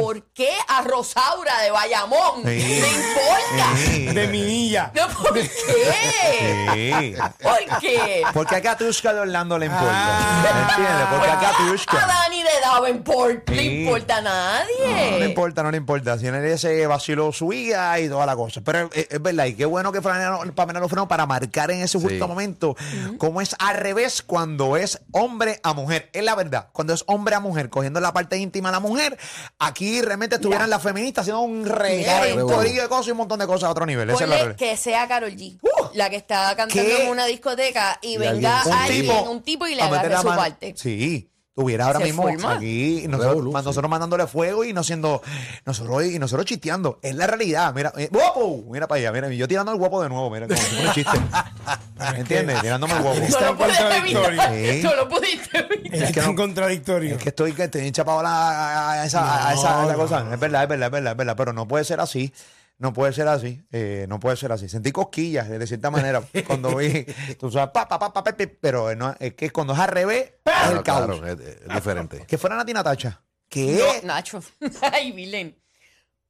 ¿por 0.00 0.22
qué 0.32 0.50
a 0.68 0.82
Rosaura 0.82 1.60
de 1.62 1.70
Bayamón 1.70 2.42
Sí. 2.44 2.80
le 2.80 2.88
importa? 2.88 3.76
Sí. 3.76 4.06
De 4.06 4.28
minilla. 4.28 4.92
No, 4.94 5.08
¿Por 5.08 5.34
qué? 5.34 5.48
Sí. 5.48 7.14
¿Por 7.42 7.80
qué? 7.80 8.22
Porque 8.32 8.56
a 8.56 8.62
Katushka 8.62 9.12
de 9.12 9.20
Orlando 9.20 9.58
le 9.58 9.66
importa. 9.66 9.90
Ah. 9.92 10.68
¿Entiendes? 10.70 11.06
Porque 11.10 11.28
a 11.30 11.38
A 11.38 11.40
Katushka. 11.40 12.06
Dani 12.06 12.42
de 12.42 12.50
Davenport 12.62 13.48
le 13.50 13.62
Sí. 13.62 13.80
importa 13.82 14.16
a 14.18 14.20
No 14.20 14.30
nadie. 14.30 15.18
le 15.20 15.24
importa, 15.26 15.62
no 15.62 15.70
le 15.70 15.76
importa. 15.76 16.18
Si 16.18 16.26
en 16.26 16.34
él 16.34 16.58
se 16.58 16.86
vaciló 16.86 17.32
su 17.32 17.48
vida 17.48 17.98
y 18.00 18.08
toda 18.08 18.26
la 18.26 18.36
cosa. 18.36 18.60
Pero 18.64 18.90
es, 18.92 19.06
es 19.10 19.22
verdad, 19.22 19.46
y 19.46 19.54
qué 19.54 19.64
bueno 19.64 19.92
que 19.92 20.00
Pamela 20.02 20.38
Pamela 20.54 20.80
lo 20.80 20.88
frenó 20.88 21.08
para 21.08 21.26
marcar 21.26 21.70
en 21.70 21.80
ese 21.88 21.98
justo 21.98 22.14
Sí. 22.24 22.28
momento 22.30 22.76
cómo 23.18 23.40
es 23.40 23.54
al 23.58 23.76
revés 23.76 24.22
cuando 24.22 24.76
es 24.76 25.00
hombre 25.12 25.60
a 25.62 25.72
mujer. 25.74 26.08
Es 26.12 26.22
la 26.24 26.34
verdad. 26.34 26.68
Cuando 26.72 26.92
es 26.94 27.04
hombre 27.06 27.34
a 27.34 27.40
mujer, 27.40 27.68
cogiendo 27.70 28.00
la 28.00 28.12
parte 28.12 28.36
íntima 28.38 28.68
a 28.68 28.72
la 28.72 28.80
mujer, 28.80 29.18
aquí 29.58 30.00
realmente 30.02 30.36
estuvieran 30.36 30.70
las 30.70 30.82
feministas 30.82 31.22
haciendo 31.22 31.40
un 31.42 31.66
regalo, 31.66 32.30
Mira, 32.30 32.44
un 32.44 32.52
corillo 32.52 32.82
de 32.82 32.88
cosas 32.88 33.08
y 33.08 33.10
un 33.12 33.16
montón 33.18 33.38
de 33.38 33.46
cosas 33.46 33.64
a 33.68 33.70
otro 33.70 33.86
nivel. 33.86 34.10
Esa 34.10 34.24
es 34.24 34.30
la 34.30 34.56
que 34.56 34.76
sea 34.76 35.08
Carol 35.08 35.30
G, 35.32 35.58
Uh. 35.62 35.68
la 35.94 36.10
que 36.10 36.16
está 36.16 36.54
cantando 36.56 36.72
¿Qué? 36.84 37.04
en 37.04 37.10
una 37.10 37.26
discoteca 37.26 37.98
y, 38.02 38.14
Y 38.14 38.16
venga 38.18 38.60
alguien- 38.60 38.74
Un 38.74 38.82
alguien, 38.82 39.02
tipo 39.02 39.30
un 39.30 39.42
tipo 39.42 39.66
y 39.66 39.74
le 39.74 39.82
agarre 39.82 40.16
su 40.18 40.26
parte. 40.28 40.74
Sí. 40.76 41.30
Tuviera 41.58 41.86
ahora 41.86 41.98
Se 41.98 42.04
mismo 42.04 42.22
forma. 42.22 42.52
aquí 42.54 43.02
nosotros, 43.08 43.30
Revolú, 43.32 43.50
ma- 43.52 43.60
sí. 43.60 43.66
nosotros 43.66 43.90
mandándole 43.90 44.26
fuego 44.28 44.64
y 44.64 44.72
no 44.72 44.84
siendo 44.84 45.20
nosotros 45.66 46.04
y 46.04 46.18
nosotros 46.20 46.46
chisteando. 46.46 47.00
Es 47.02 47.16
la 47.16 47.26
realidad. 47.26 47.74
Mira, 47.74 47.92
eh, 47.96 48.08
guapo, 48.12 48.62
mira 48.70 48.86
para 48.86 49.00
allá, 49.00 49.10
mira, 49.10 49.28
yo 49.30 49.48
tirando 49.48 49.72
el 49.72 49.78
guapo 49.78 50.00
de 50.02 50.08
nuevo, 50.08 50.30
mira, 50.30 50.46
como 50.46 50.60
si 50.60 50.66
fuera 50.66 50.88
un 50.88 50.94
chiste. 50.94 51.18
¿Entiendes? 52.16 52.60
Tirándome 52.60 52.92
el 52.94 53.02
guapo. 53.02 53.18
No 53.18 53.24
Está 53.24 53.50
lo 53.50 53.56
pudiste 53.58 53.82
contradictorio. 53.82 54.42
Sí. 54.42 54.80
No 54.84 54.94
lo 54.94 55.08
pudiste 55.08 55.58
evitar. 55.58 56.02
Es 56.02 56.12
que 56.12 56.20
no- 56.22 56.34
contradictorio. 56.36 57.16
Es 57.16 57.22
que 57.22 57.28
estoy 57.30 57.52
que 57.52 57.64
estoy 57.64 57.86
hinchapado 57.86 58.20
a, 58.20 58.22
la- 58.22 58.90
a 58.92 59.04
esa, 59.06 59.48
a 59.48 59.52
esa, 59.54 59.80
a 59.82 59.84
esa 59.86 59.94
cosa. 59.94 60.32
Es 60.32 60.38
verdad, 60.38 60.62
es 60.62 60.68
verdad, 60.68 60.86
es 60.86 60.92
verdad, 60.92 61.10
es 61.12 61.16
verdad. 61.16 61.34
Pero 61.36 61.52
no 61.52 61.66
puede 61.66 61.84
ser 61.84 61.98
así. 62.00 62.32
No 62.78 62.92
puede 62.92 63.12
ser 63.12 63.26
así. 63.28 63.60
eh, 63.72 64.06
no 64.08 64.20
puede 64.20 64.36
ser 64.36 64.52
así. 64.52 64.68
Sentí 64.68 64.92
cosquillas 64.92 65.48
de 65.48 65.66
cierta 65.66 65.90
manera 65.90 66.22
cuando 66.46 66.76
vi, 66.76 67.04
tú 67.40 67.50
sabes, 67.50 67.70
pa, 67.74 67.88
pa, 67.88 67.98
pa, 67.98 68.12
pa, 68.12 68.22
pa, 68.24 68.36
pa, 68.36 68.46
pero 68.60 68.94
no, 68.94 69.14
es 69.18 69.34
que 69.34 69.50
cuando 69.50 69.72
es 69.72 69.78
al 69.80 69.88
revés, 69.88 70.22
es 70.26 70.32
Claro, 70.44 70.76
el 70.78 70.82
caos. 70.84 71.04
claro, 71.06 71.26
es, 71.26 71.40
es 71.40 71.68
diferente. 71.74 72.24
Que 72.26 72.38
fuera 72.38 72.56
Nati 72.56 72.72
Natacha. 72.72 73.20
¿Qué? 73.48 73.82
No, 74.02 74.06
Nacho. 74.14 74.40
Ay, 74.92 75.10
Vilén. 75.12 75.56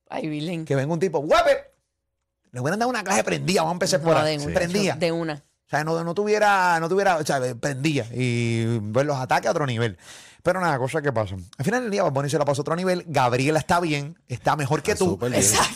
Ay, 0.09 0.29
Vilén. 0.29 0.65
Que 0.65 0.75
venga 0.75 0.93
un 0.93 1.01
tipo, 1.01 1.19
guape. 1.19 1.71
Le 2.53 2.61
hubieran 2.61 2.79
dado 2.79 2.89
una 2.89 3.05
clase 3.05 3.25
prendida, 3.25 3.61
vamos 3.61 3.73
a 3.73 3.75
empezar 3.75 4.01
por 4.01 4.15
No, 4.15 4.21
ahí. 4.21 4.39
de 4.39 4.45
una. 4.47 4.55
Prendía. 4.55 4.95
De 4.97 5.13
una. 5.13 5.35
O 5.35 5.69
sea, 5.71 5.85
no, 5.85 6.03
no 6.03 6.15
tuviera, 6.15 6.81
no 6.81 6.89
tuviera, 6.89 7.19
o 7.19 7.25
sea, 7.27 7.41
prendía 7.61 8.07
y 8.15 8.79
ver 8.81 9.05
los 9.05 9.19
ataques 9.19 9.49
a 9.49 9.51
otro 9.51 9.67
nivel. 9.67 9.99
Pero 10.42 10.61
nada, 10.61 10.79
cosas 10.79 11.03
que 11.03 11.12
pasan. 11.12 11.44
Al 11.59 11.64
final 11.64 11.83
del 11.83 11.90
día, 11.90 12.03
Bad 12.05 12.12
Bunny 12.12 12.31
se 12.31 12.38
la 12.38 12.44
pasó 12.44 12.61
a 12.61 12.62
otro 12.62 12.77
nivel. 12.77 13.05
Gabriela 13.07 13.59
está 13.59 13.81
bien, 13.81 14.16
está 14.29 14.57
mejor 14.57 14.83
que 14.83 14.92
Está 14.92 15.05
tú. 15.05 15.18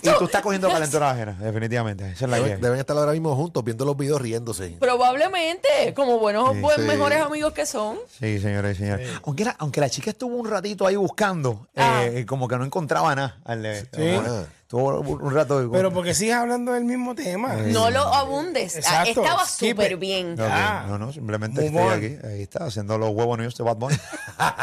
Y 0.02 0.08
tú 0.18 0.24
estás 0.24 0.40
cogiendo 0.42 0.68
calentura 0.68 1.10
ajena, 1.10 1.32
definitivamente. 1.40 2.10
Esa 2.12 2.24
es 2.24 2.30
la 2.30 2.38
que 2.42 2.56
Deben, 2.56 2.78
estar 2.78 2.96
ahora 2.96 3.12
mismo 3.12 3.34
juntos 3.36 3.62
viendo 3.64 3.84
los 3.84 3.96
videos 3.96 4.20
riéndose. 4.20 4.76
Probablemente, 4.80 5.68
como 5.94 6.18
buenos 6.18 6.52
Sí, 6.54 6.60
buen- 6.60 6.76
sí. 6.80 6.86
mejores 6.86 7.20
amigos 7.22 7.52
que 7.52 7.66
son. 7.66 7.98
Sí, 8.18 8.38
señores 8.40 8.76
y 8.76 8.80
señores. 8.82 9.08
Aunque, 9.24 9.44
la, 9.44 9.56
aunque 9.58 9.80
la 9.80 9.90
chica 9.90 10.10
estuvo 10.10 10.36
un 10.36 10.48
ratito 10.48 10.86
ahí 10.86 10.96
buscando, 10.96 11.66
Ah. 11.76 12.04
eh, 12.04 12.24
como 12.26 12.48
que 12.48 12.56
no 12.56 12.64
encontraba 12.64 13.14
nada. 13.14 13.38
Al- 13.44 13.62
Sí. 13.92 14.16
Ah, 14.26 14.44
un 14.74 15.34
rato. 15.34 15.68
Pero 15.70 15.92
porque 15.92 16.14
sigues 16.14 16.34
hablando 16.34 16.72
del 16.72 16.84
mismo 16.86 17.14
tema. 17.14 17.52
No 17.56 17.90
lo 17.90 18.00
abundes. 18.14 18.76
Ah, 18.76 18.78
Exacto. 18.78 19.22
Estaba 19.22 19.44
súper 19.46 19.96
bien. 19.98 20.34
Ah. 20.40 20.86
no, 20.88 20.96
no, 20.98 21.12
simplemente 21.12 21.66
estoy 21.66 21.78
aquí. 21.88 22.16
Ahí 22.26 22.42
está, 22.42 22.64
haciendo 22.64 22.96
los 22.96 23.10
huevos 23.10 23.36
news 23.38 23.54
de 23.54 23.64
Bad 23.64 23.76
Bunny. 23.76 23.96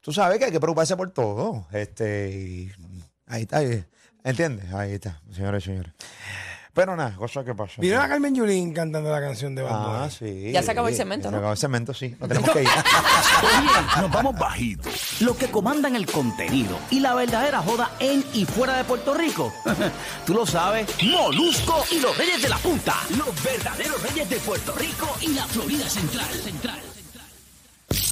Tú 0.00 0.12
sabes 0.12 0.38
que 0.38 0.46
hay 0.46 0.52
que 0.52 0.60
preocuparse 0.60 0.96
por 0.96 1.10
todo. 1.10 1.66
Este, 1.72 2.30
y 2.30 2.72
ahí 3.26 3.42
está, 3.42 3.58
ahí- 3.58 3.84
¿entiendes? 4.24 4.72
Ahí 4.72 4.92
está, 4.94 5.20
señores 5.32 5.62
y 5.64 5.66
señores. 5.66 5.92
Pero 6.74 6.96
nada, 6.96 7.14
cosas 7.16 7.44
que 7.44 7.54
pasan. 7.54 7.82
¿Vieron 7.82 8.00
a 8.02 8.08
Carmen 8.08 8.34
Yulín 8.34 8.72
cantando 8.72 9.10
la 9.12 9.20
canción 9.20 9.54
de 9.54 9.60
Bad 9.60 10.04
Ah, 10.04 10.08
sí. 10.10 10.50
Ya 10.52 10.62
se 10.62 10.70
acabó 10.70 10.88
el 10.88 10.94
cemento, 10.96 11.30
¿no? 11.30 11.32
Se 11.32 11.36
acabó 11.36 11.52
el 11.52 11.58
cemento, 11.58 11.92
sí. 11.92 12.16
No 12.18 12.26
tenemos 12.26 12.48
que 12.54 12.62
ir. 12.62 12.68
Oye, 12.68 14.00
nos 14.00 14.10
vamos 14.10 14.34
bajito. 14.38 14.88
Los 15.20 15.36
que 15.36 15.48
comandan 15.50 15.94
el 15.96 16.06
contenido 16.06 16.78
y 16.90 17.00
la 17.00 17.14
verdadera 17.14 17.60
joda 17.60 17.90
en 18.00 18.24
y 18.32 18.46
fuera 18.46 18.74
de 18.78 18.84
Puerto 18.84 19.12
Rico. 19.12 19.52
Tú 20.26 20.32
lo 20.32 20.46
sabes. 20.46 20.88
Molusco 21.04 21.84
y 21.90 22.00
los 22.00 22.16
Reyes 22.16 22.40
de 22.40 22.48
la 22.48 22.56
Punta. 22.56 22.94
Los 23.18 23.44
verdaderos 23.44 24.02
Reyes 24.02 24.30
de 24.30 24.36
Puerto 24.38 24.72
Rico 24.74 25.14
y 25.20 25.28
la 25.34 25.44
Florida 25.48 25.86
Central. 25.90 26.30
Central. 26.42 26.80